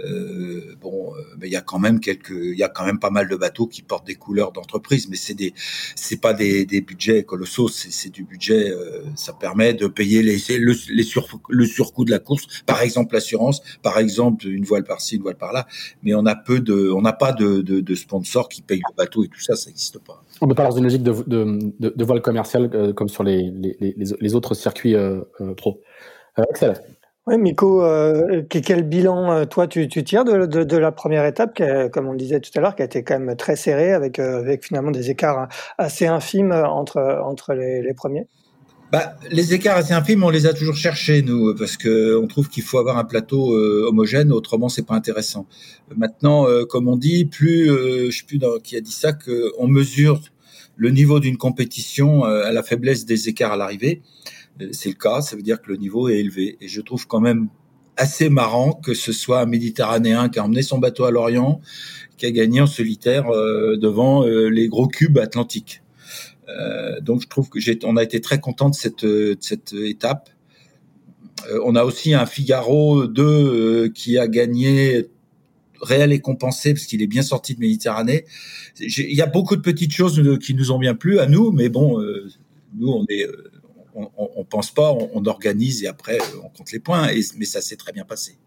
[0.04, 3.00] Euh, bon, euh, mais il y a quand même quelques, il y a quand même
[3.00, 5.54] pas mal de bateaux qui portent des couleurs d'entreprise, mais c'est des,
[5.96, 10.38] c'est pas des, des budgets colossaux, c'est du budget, euh, ça permet de payer les,
[10.58, 14.84] le, les sur, le surcoût de la course, par exemple l'assurance, par exemple une voile
[14.84, 15.68] par-ci, une voile par-là,
[16.04, 18.96] mais on a peu de, on n'a pas de, de, de, sponsors qui payent le
[18.96, 20.24] bateau et tout ça, ça n'existe pas.
[20.42, 23.96] On peut pas dans une logique de, de, de, voile commerciale comme sur les, les,
[23.98, 24.96] les, autres circuits
[25.56, 25.82] pro.
[26.50, 26.74] excellent.
[27.28, 31.62] Oui, Miko, euh, quel bilan euh, toi tu, tires de, la première étape,
[31.94, 34.18] comme on le disait tout à l'heure, qui a été quand même très serrée, avec,
[34.18, 35.48] euh, finalement des écarts
[35.78, 38.26] assez infimes entre, les, premiers?
[38.92, 42.50] Bah, les écarts assez infimes, on les a toujours cherchés nous, parce que on trouve
[42.50, 45.46] qu'il faut avoir un plateau euh, homogène, autrement c'est pas intéressant.
[45.96, 50.22] Maintenant, comme on dit, plus, je sais plus qui a dit ça, qu'on mesure
[50.76, 54.02] le niveau d'une compétition à la faiblesse des écarts à l'arrivée
[54.72, 56.58] c'est le cas, ça veut dire que le niveau est élevé.
[56.62, 57.50] Et je trouve quand même
[57.98, 61.62] assez marrant que ce soit un Méditerranéen qui a emmené son bateau à l'Orient,
[62.18, 65.82] qui a gagné en solitaire euh, devant euh, les gros cubes atlantiques.
[66.50, 70.30] Euh, donc je trouve que on a été très content de cette, de cette étape.
[71.64, 75.08] on a aussi un Figaro 2 qui a gagné
[75.82, 78.26] réel et compensé parce qu'il est bien sorti de Méditerranée.
[78.80, 81.70] Il y a beaucoup de petites choses qui nous ont bien plu à nous, mais
[81.70, 82.00] bon,
[82.76, 83.26] nous on est
[83.96, 87.10] on, on, pense pas, on, organise et après euh, on compte les points.
[87.10, 88.38] Et, mais ça s'est très bien passé.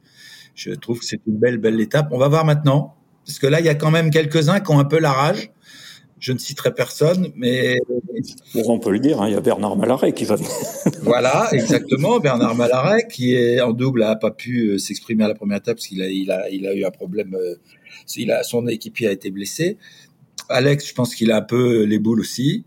[0.54, 2.08] Je trouve que c'est une belle, belle étape.
[2.12, 4.78] On va voir maintenant, parce que là, il y a quand même quelques-uns qui ont
[4.78, 5.50] un peu la rage.
[6.20, 7.76] Je ne citerai personne, mais
[8.54, 9.20] on peut le dire.
[9.20, 10.36] Hein, il y a Bernard Malaret qui va.
[11.02, 12.18] voilà, exactement.
[12.18, 15.76] Bernard Malaret qui est en double n'a pas pu euh, s'exprimer à la première étape
[15.76, 17.34] parce qu'il a, il a, il a eu un problème.
[17.34, 17.56] Euh,
[18.16, 19.76] il a, son équipier a été blessé.
[20.48, 22.64] Alex, je pense qu'il a un peu les boules aussi.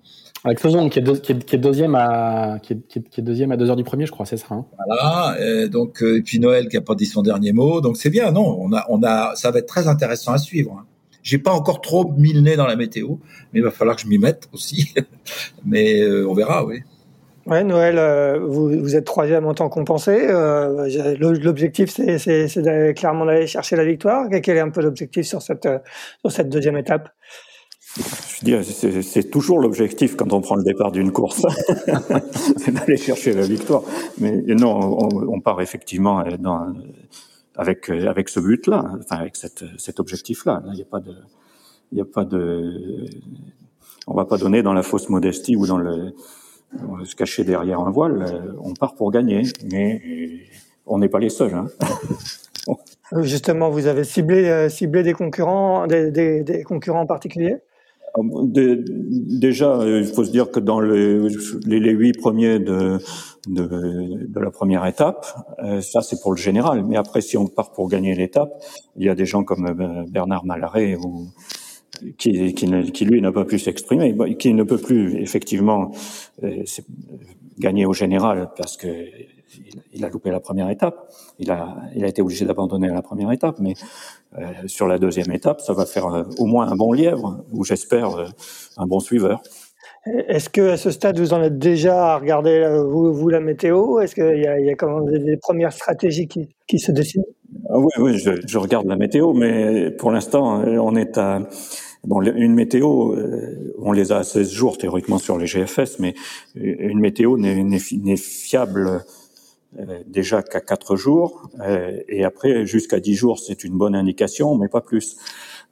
[0.48, 3.70] Avec Fezon, qui est, qui, est, deuxième à qui est, qui est, deuxième à deux
[3.70, 4.48] heures du premier, je crois, c'est ça.
[4.52, 4.66] Hein.
[4.88, 5.36] voilà.
[5.40, 8.32] Et donc et puis Noël qui a pas dit son dernier mot, donc c'est bien.
[8.32, 10.78] Non, on a on a ça va être très intéressant à suivre.
[10.80, 10.86] Hein.
[11.28, 13.18] J'ai pas encore trop mis le nez dans la météo,
[13.52, 14.94] mais il va falloir que je m'y mette aussi.
[15.66, 16.80] mais euh, on verra, oui.
[17.46, 20.12] Ouais, Noël, euh, vous, vous, êtes troisième en temps compensé.
[20.30, 20.88] Euh,
[21.20, 24.28] l'objectif, c'est clairement d'aller chercher la victoire.
[24.42, 25.68] Quel est un peu l'objectif sur cette,
[26.22, 27.10] sur cette deuxième étape?
[27.98, 31.46] C'est toujours l'objectif quand on prend le départ d'une course,
[32.58, 33.84] c'est d'aller chercher la victoire.
[34.20, 34.98] Mais non,
[35.30, 36.74] on, part effectivement dans,
[37.56, 40.62] avec euh, avec ce but-là, enfin avec cette, cet objectif-là.
[40.68, 41.16] il n'y a pas de,
[41.92, 43.06] il y a pas de,
[44.06, 46.14] on va pas donner dans la fausse modestie ou dans le
[47.06, 48.54] se cacher derrière un voile.
[48.62, 50.02] On part pour gagner, mais
[50.86, 51.54] on n'est pas les seuls.
[51.54, 51.68] Hein.
[53.22, 57.06] Justement, vous avez ciblé euh, ciblé des concurrents, des, des, des concurrents en
[58.24, 63.00] Déjà, il faut se dire que dans les, huit premiers de,
[64.36, 65.26] la première étape,
[65.64, 66.84] euh, ça c'est pour le général.
[66.84, 68.52] Mais après, si on part pour gagner l'étape,
[68.96, 70.98] il y a des gens comme euh, Bernard Malaret
[72.18, 75.92] qui, qui, lui n'a pas pu s'exprimer, qui ne peut plus effectivement
[76.44, 76.64] euh,
[77.60, 78.88] gagner au général parce que
[79.94, 81.10] il, a loupé la première étape.
[81.40, 83.74] Il a, il a été obligé d'abandonner la première étape, mais
[84.38, 87.64] euh, sur la deuxième étape, ça va faire euh, au moins un bon lièvre, ou
[87.64, 88.26] j'espère euh,
[88.78, 89.42] un bon suiveur.
[90.06, 94.00] Est-ce que à ce stade vous en êtes déjà à regarder vous, vous la météo?
[94.00, 96.94] Est-ce qu'il y a, il y a quand même des premières stratégies qui, qui se
[96.94, 97.26] dessinent?
[97.70, 101.42] Ah Oui, oui, je, je, regarde la météo, mais pour l'instant, on est à
[102.06, 103.16] bon une météo.
[103.80, 106.16] On les a à 16 jours théoriquement sur les GFS, mais
[106.56, 109.00] une météo n'est fiable euh,
[110.08, 114.68] déjà qu'à quatre jours, euh, et après jusqu'à dix jours, c'est une bonne indication, mais
[114.68, 115.18] pas plus.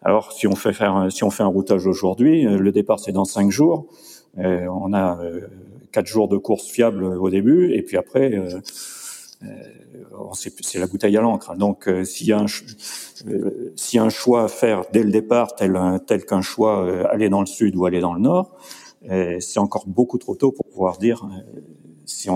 [0.02, 3.14] Alors si on fait faire, si on fait un routage aujourd'hui, euh, le départ c'est
[3.14, 3.88] dans cinq jours,
[4.38, 5.18] on a
[5.94, 8.38] quatre jours de course fiable au début, et puis après
[10.34, 11.56] c'est la bouteille à l'encre.
[11.56, 15.80] Donc s'il y a un y a un choix à faire dès le départ, tel
[16.06, 18.58] tel qu'un choix aller dans le sud ou aller dans le nord,
[19.40, 21.26] c'est encore beaucoup trop tôt pour pouvoir dire
[22.06, 22.30] si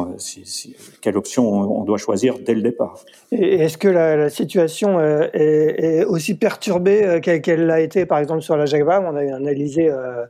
[0.45, 2.99] si, quelle option on, doit choisir dès le départ.
[3.31, 8.19] Est-ce que la, la situation euh, est, est, aussi perturbée euh, qu'elle l'a été, par
[8.19, 9.07] exemple, sur la Vabre?
[9.11, 10.25] On a eu un Alizé euh,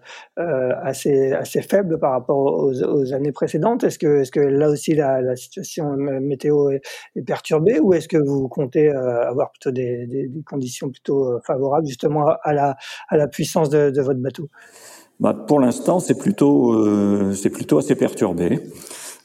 [0.81, 3.83] assez, assez faible par rapport aux, aux années précédentes.
[3.83, 6.81] Est-ce que, est que là aussi la, la situation météo est,
[7.15, 11.87] est perturbée ou est-ce que vous comptez avoir plutôt des, des, des, conditions plutôt favorables
[11.87, 12.75] justement à la,
[13.09, 14.49] à la puissance de, de votre bateau?
[15.19, 18.59] Bah, Pour l'instant, c'est plutôt, c'est plutôt assez perturbé.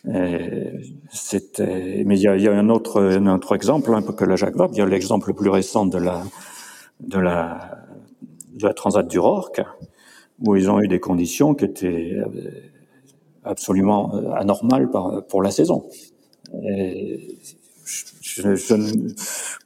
[0.07, 0.71] Euh,
[1.11, 4.25] c'était, mais il y a, y a, un autre, un autre exemple, un peu que
[4.25, 4.75] la Jacques Vabre.
[4.75, 6.23] Il y a l'exemple le plus récent de la,
[7.01, 7.79] de la,
[8.55, 9.63] de la Transat du Rorque,
[10.41, 12.51] où ils ont eu des conditions qui étaient euh,
[13.45, 14.91] absolument euh, anormales
[15.29, 15.85] pour la saison.
[16.65, 17.39] Et
[18.23, 18.75] je, je,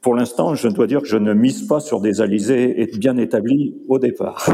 [0.01, 3.75] pour l'instant, je dois dire que je ne mise pas sur des alizés bien établis
[3.87, 4.49] au départ.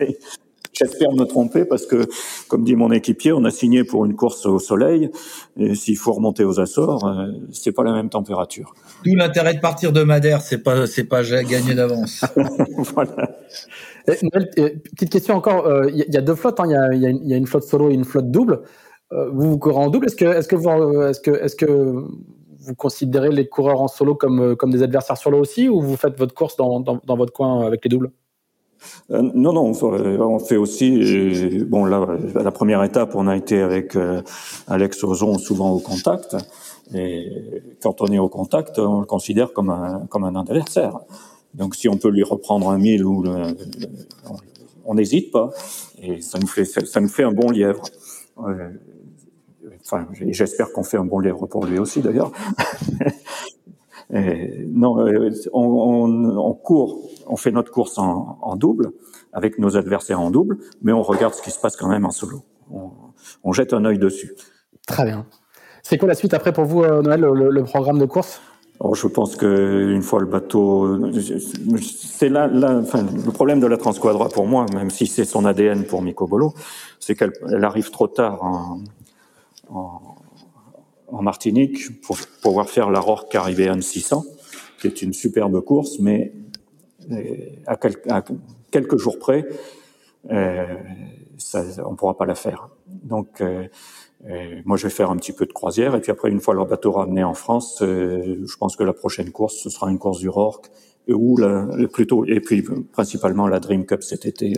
[0.82, 2.06] J'espère me tromper parce que,
[2.48, 5.10] comme dit mon équipier, on a signé pour une course au soleil.
[5.56, 8.74] Et s'il faut remonter aux Açores, euh, c'est pas la même température.
[9.04, 12.24] D'où l'intérêt de partir de Madère, c'est pas c'est pas gagné d'avance.
[12.94, 13.30] voilà.
[14.06, 15.66] petite question encore.
[15.66, 16.58] Euh, il y, a deux flottes.
[16.58, 16.64] Hein.
[16.92, 18.62] Il y, a, y, a, une flotte solo et une flotte double.
[19.12, 20.06] Euh, vous vous courez en double.
[20.06, 24.14] Est-ce que est-ce que vous est-ce que est-ce que vous considérez les coureurs en solo
[24.14, 27.16] comme comme des adversaires sur l'eau aussi, ou vous faites votre course dans, dans, dans
[27.16, 28.10] votre coin avec les doubles?
[29.10, 31.64] Euh, non, non, on fait aussi.
[31.66, 34.22] Bon, là, la première étape, on a été avec euh,
[34.68, 36.36] Alex Ozon souvent au contact.
[36.94, 41.00] Et quand on est au contact, on le considère comme un comme un adversaire.
[41.54, 43.24] Donc, si on peut lui reprendre un mille ou
[44.84, 45.50] on n'hésite pas.
[46.02, 47.82] Et ça nous fait ça nous fait un bon lièvre.
[49.84, 52.32] Enfin, j'espère qu'on fait un bon lièvre pour lui aussi, d'ailleurs.
[54.12, 58.92] non, euh, on, on, on, court, on fait notre course en, en, double
[59.32, 62.10] avec nos adversaires en double, mais on regarde ce qui se passe quand même en
[62.10, 62.42] solo.
[62.70, 62.90] On,
[63.44, 64.34] on jette un œil dessus.
[64.86, 65.26] Très bien.
[65.82, 68.40] C'est quoi la suite après pour vous, euh, Noël, le, le programme de course?
[68.84, 70.98] Oh, je pense que une fois le bateau,
[71.80, 75.44] c'est là, là, enfin, le problème de la Transquadra pour moi, même si c'est son
[75.44, 76.52] ADN pour Bolo,
[76.98, 78.80] c'est qu'elle arrive trop tard en,
[79.70, 80.00] en,
[81.12, 84.24] en Martinique pour pouvoir faire la Rourke Caribbean 600,
[84.80, 86.32] qui est une superbe course, mais
[87.10, 87.16] euh,
[87.66, 88.22] à,
[88.70, 89.46] quelques jours près,
[91.38, 92.68] ça, on pourra pas la faire.
[92.88, 93.42] Donc
[94.64, 96.66] moi, je vais faire un petit peu de croisière, et puis après, une fois leur
[96.66, 100.28] bateau ramené en France, je pense que la prochaine course, ce sera une course du
[100.28, 100.70] Rorque,
[101.08, 104.54] ou la, plutôt, et puis principalement la Dream Cup cet été,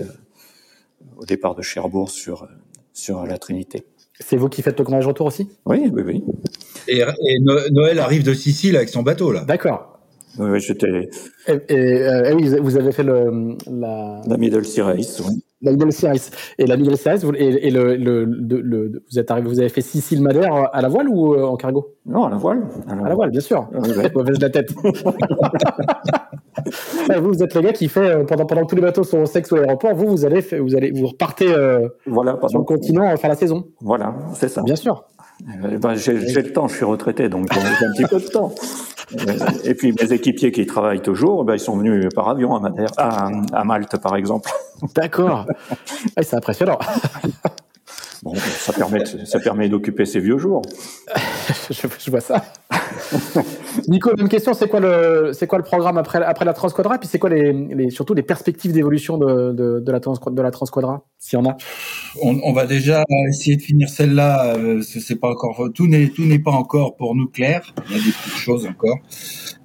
[1.16, 2.46] au départ de Cherbourg sur
[2.94, 3.84] sur la Trinité.
[4.20, 5.48] C'est vous qui faites le grand retour aussi?
[5.66, 6.24] Oui, oui, oui.
[6.88, 7.02] Et,
[7.40, 9.44] Noël arrive de Sicile avec son bateau, là.
[9.44, 9.93] D'accord.
[10.38, 11.08] Oui, j'étais.
[11.48, 14.20] Et, euh, oui, vous avez fait le, la.
[14.26, 15.44] La Middle Series, oui.
[15.62, 16.30] La Middle Series.
[16.58, 20.20] Et la Middle Series, et, le, le, le, vous êtes arrivé, vous avez fait Sicile
[20.22, 21.94] Madère à la voile ou euh, en cargo?
[22.04, 22.64] Non, à la voile.
[22.86, 23.66] À la, voile, bien sûr.
[23.72, 24.72] Oui, Mauvaise de la tête.
[27.22, 29.20] vous, vous êtes le gars qui fait euh, pendant pendant que tous les bateaux sont
[29.20, 31.54] au sexe ou à l'aéroport, vous vous allez vous allez vous repartez
[32.06, 33.64] voilà, sur le continent faire la saison.
[33.80, 34.62] Voilà, c'est ça.
[34.62, 35.04] Bien sûr.
[35.46, 38.54] Eh ben, j'ai le temps, je suis retraité, donc j'ai un petit peu de temps.
[39.64, 42.54] Et puis mes équipiers qui travaillent toujours, ben, ils sont venus par avion
[42.96, 44.50] à, à, Malte, par exemple.
[44.94, 45.46] D'accord.
[46.20, 46.78] c'est impressionnant.
[48.22, 50.62] Bon, ça permet, ça permet d'occuper ses vieux jours.
[51.70, 52.42] je, vois ça.
[53.88, 56.98] Nico, même question, c'est quoi le, programme après, la Transquadra?
[56.98, 57.30] Puis c'est quoi
[57.90, 61.56] surtout les perspectives d'évolution de, la, Transquadra, s'il y en a?
[62.22, 64.56] On, va déjà essayer de finir celle-là.
[64.56, 67.74] Euh, c'est pas encore tout n'est pas encore pour nous clair.
[67.88, 68.98] Il y a des petites choses encore.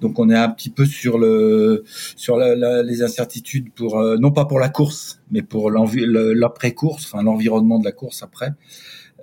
[0.00, 4.68] Donc on est un petit peu sur les incertitudes pour euh, non pas pour la
[4.68, 8.52] course, mais pour l'après course, enfin l'environnement de la course après.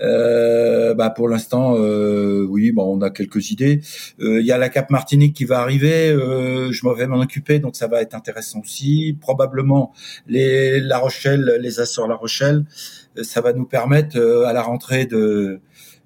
[0.01, 3.81] Euh, bah pour l'instant, euh, oui, bon, on a quelques idées.
[4.19, 6.09] Il y a la Cap Martinique qui va arriver.
[6.13, 9.17] je vais m'en occuper, donc ça va être intéressant aussi.
[9.19, 9.93] Probablement
[10.27, 12.65] les La Rochelle, les Açores La Rochelle,
[13.21, 15.61] ça va nous permettre à la rentrée de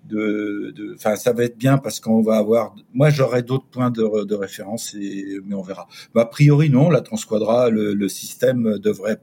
[0.09, 2.75] de, enfin, ça va être bien parce qu'on va avoir.
[2.93, 5.87] Moi, j'aurai d'autres points de, de, référence, et, mais on verra.
[6.15, 6.89] a priori, non.
[6.89, 9.19] La Transquadra, le, le système devrait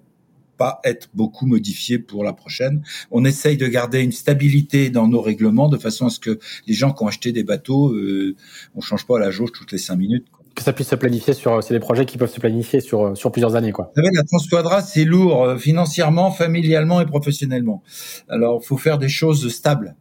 [0.59, 2.83] pas être beaucoup modifié pour la prochaine.
[3.11, 6.75] On essaye de garder une stabilité dans nos règlements de façon à ce que les
[6.75, 8.37] gens qui ont acheté des bateaux, euh,
[8.75, 10.27] on change pas la jauge toutes les cinq minutes.
[10.55, 13.31] Que ça puisse se planifier sur, c'est des projets qui peuvent se planifier sur sur
[13.31, 13.93] plusieurs années, quoi.
[13.95, 17.83] Vous savez, la Transquadra, c'est lourd euh, financièrement, familialement et professionnellement.
[18.29, 19.95] Alors, il faut faire des choses stables.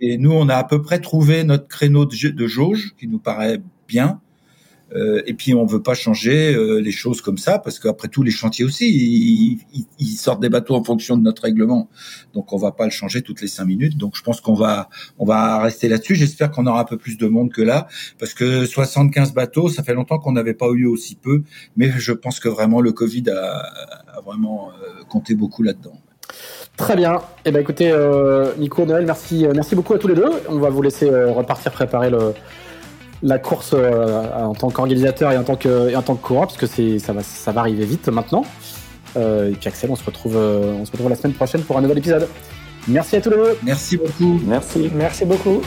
[0.00, 3.60] Et, nous, on a à peu près trouvé notre créneau de, jauge qui nous paraît
[3.86, 4.20] bien.
[4.94, 8.22] Euh, et puis on veut pas changer euh, les choses comme ça parce qu'après tout
[8.22, 9.60] les chantiers aussi
[9.98, 11.88] ils, sortent des bateaux en fonction de notre règlement.
[12.34, 13.96] Donc on va pas le changer toutes les cinq minutes.
[13.98, 16.14] Donc je pense qu'on va on va rester là-dessus.
[16.14, 17.86] J'espère qu'on aura un peu plus de monde que là
[18.18, 21.42] parce que 75 bateaux ça fait longtemps qu'on n'avait pas eu aussi peu.
[21.76, 25.98] Mais je pense que vraiment le Covid a, vraiment euh, compté beaucoup là-dedans.
[26.76, 27.20] Très bien.
[27.44, 30.30] Eh ben écoutez, euh, Nico, Noël, merci, euh, merci beaucoup à tous les deux.
[30.48, 32.34] On va vous laisser euh, repartir préparer le,
[33.22, 36.56] la course en tant qu'organisateur et en tant que, et en tant que coureur, parce
[36.56, 38.44] que c'est, ça va, ça va arriver vite maintenant.
[39.16, 41.98] et puis Axel, on se retrouve, on se retrouve la semaine prochaine pour un nouvel
[41.98, 42.28] épisode.
[42.86, 43.58] Merci à tous les deux.
[43.62, 44.40] Merci beaucoup.
[44.46, 44.90] Merci.
[44.94, 45.62] Merci beaucoup.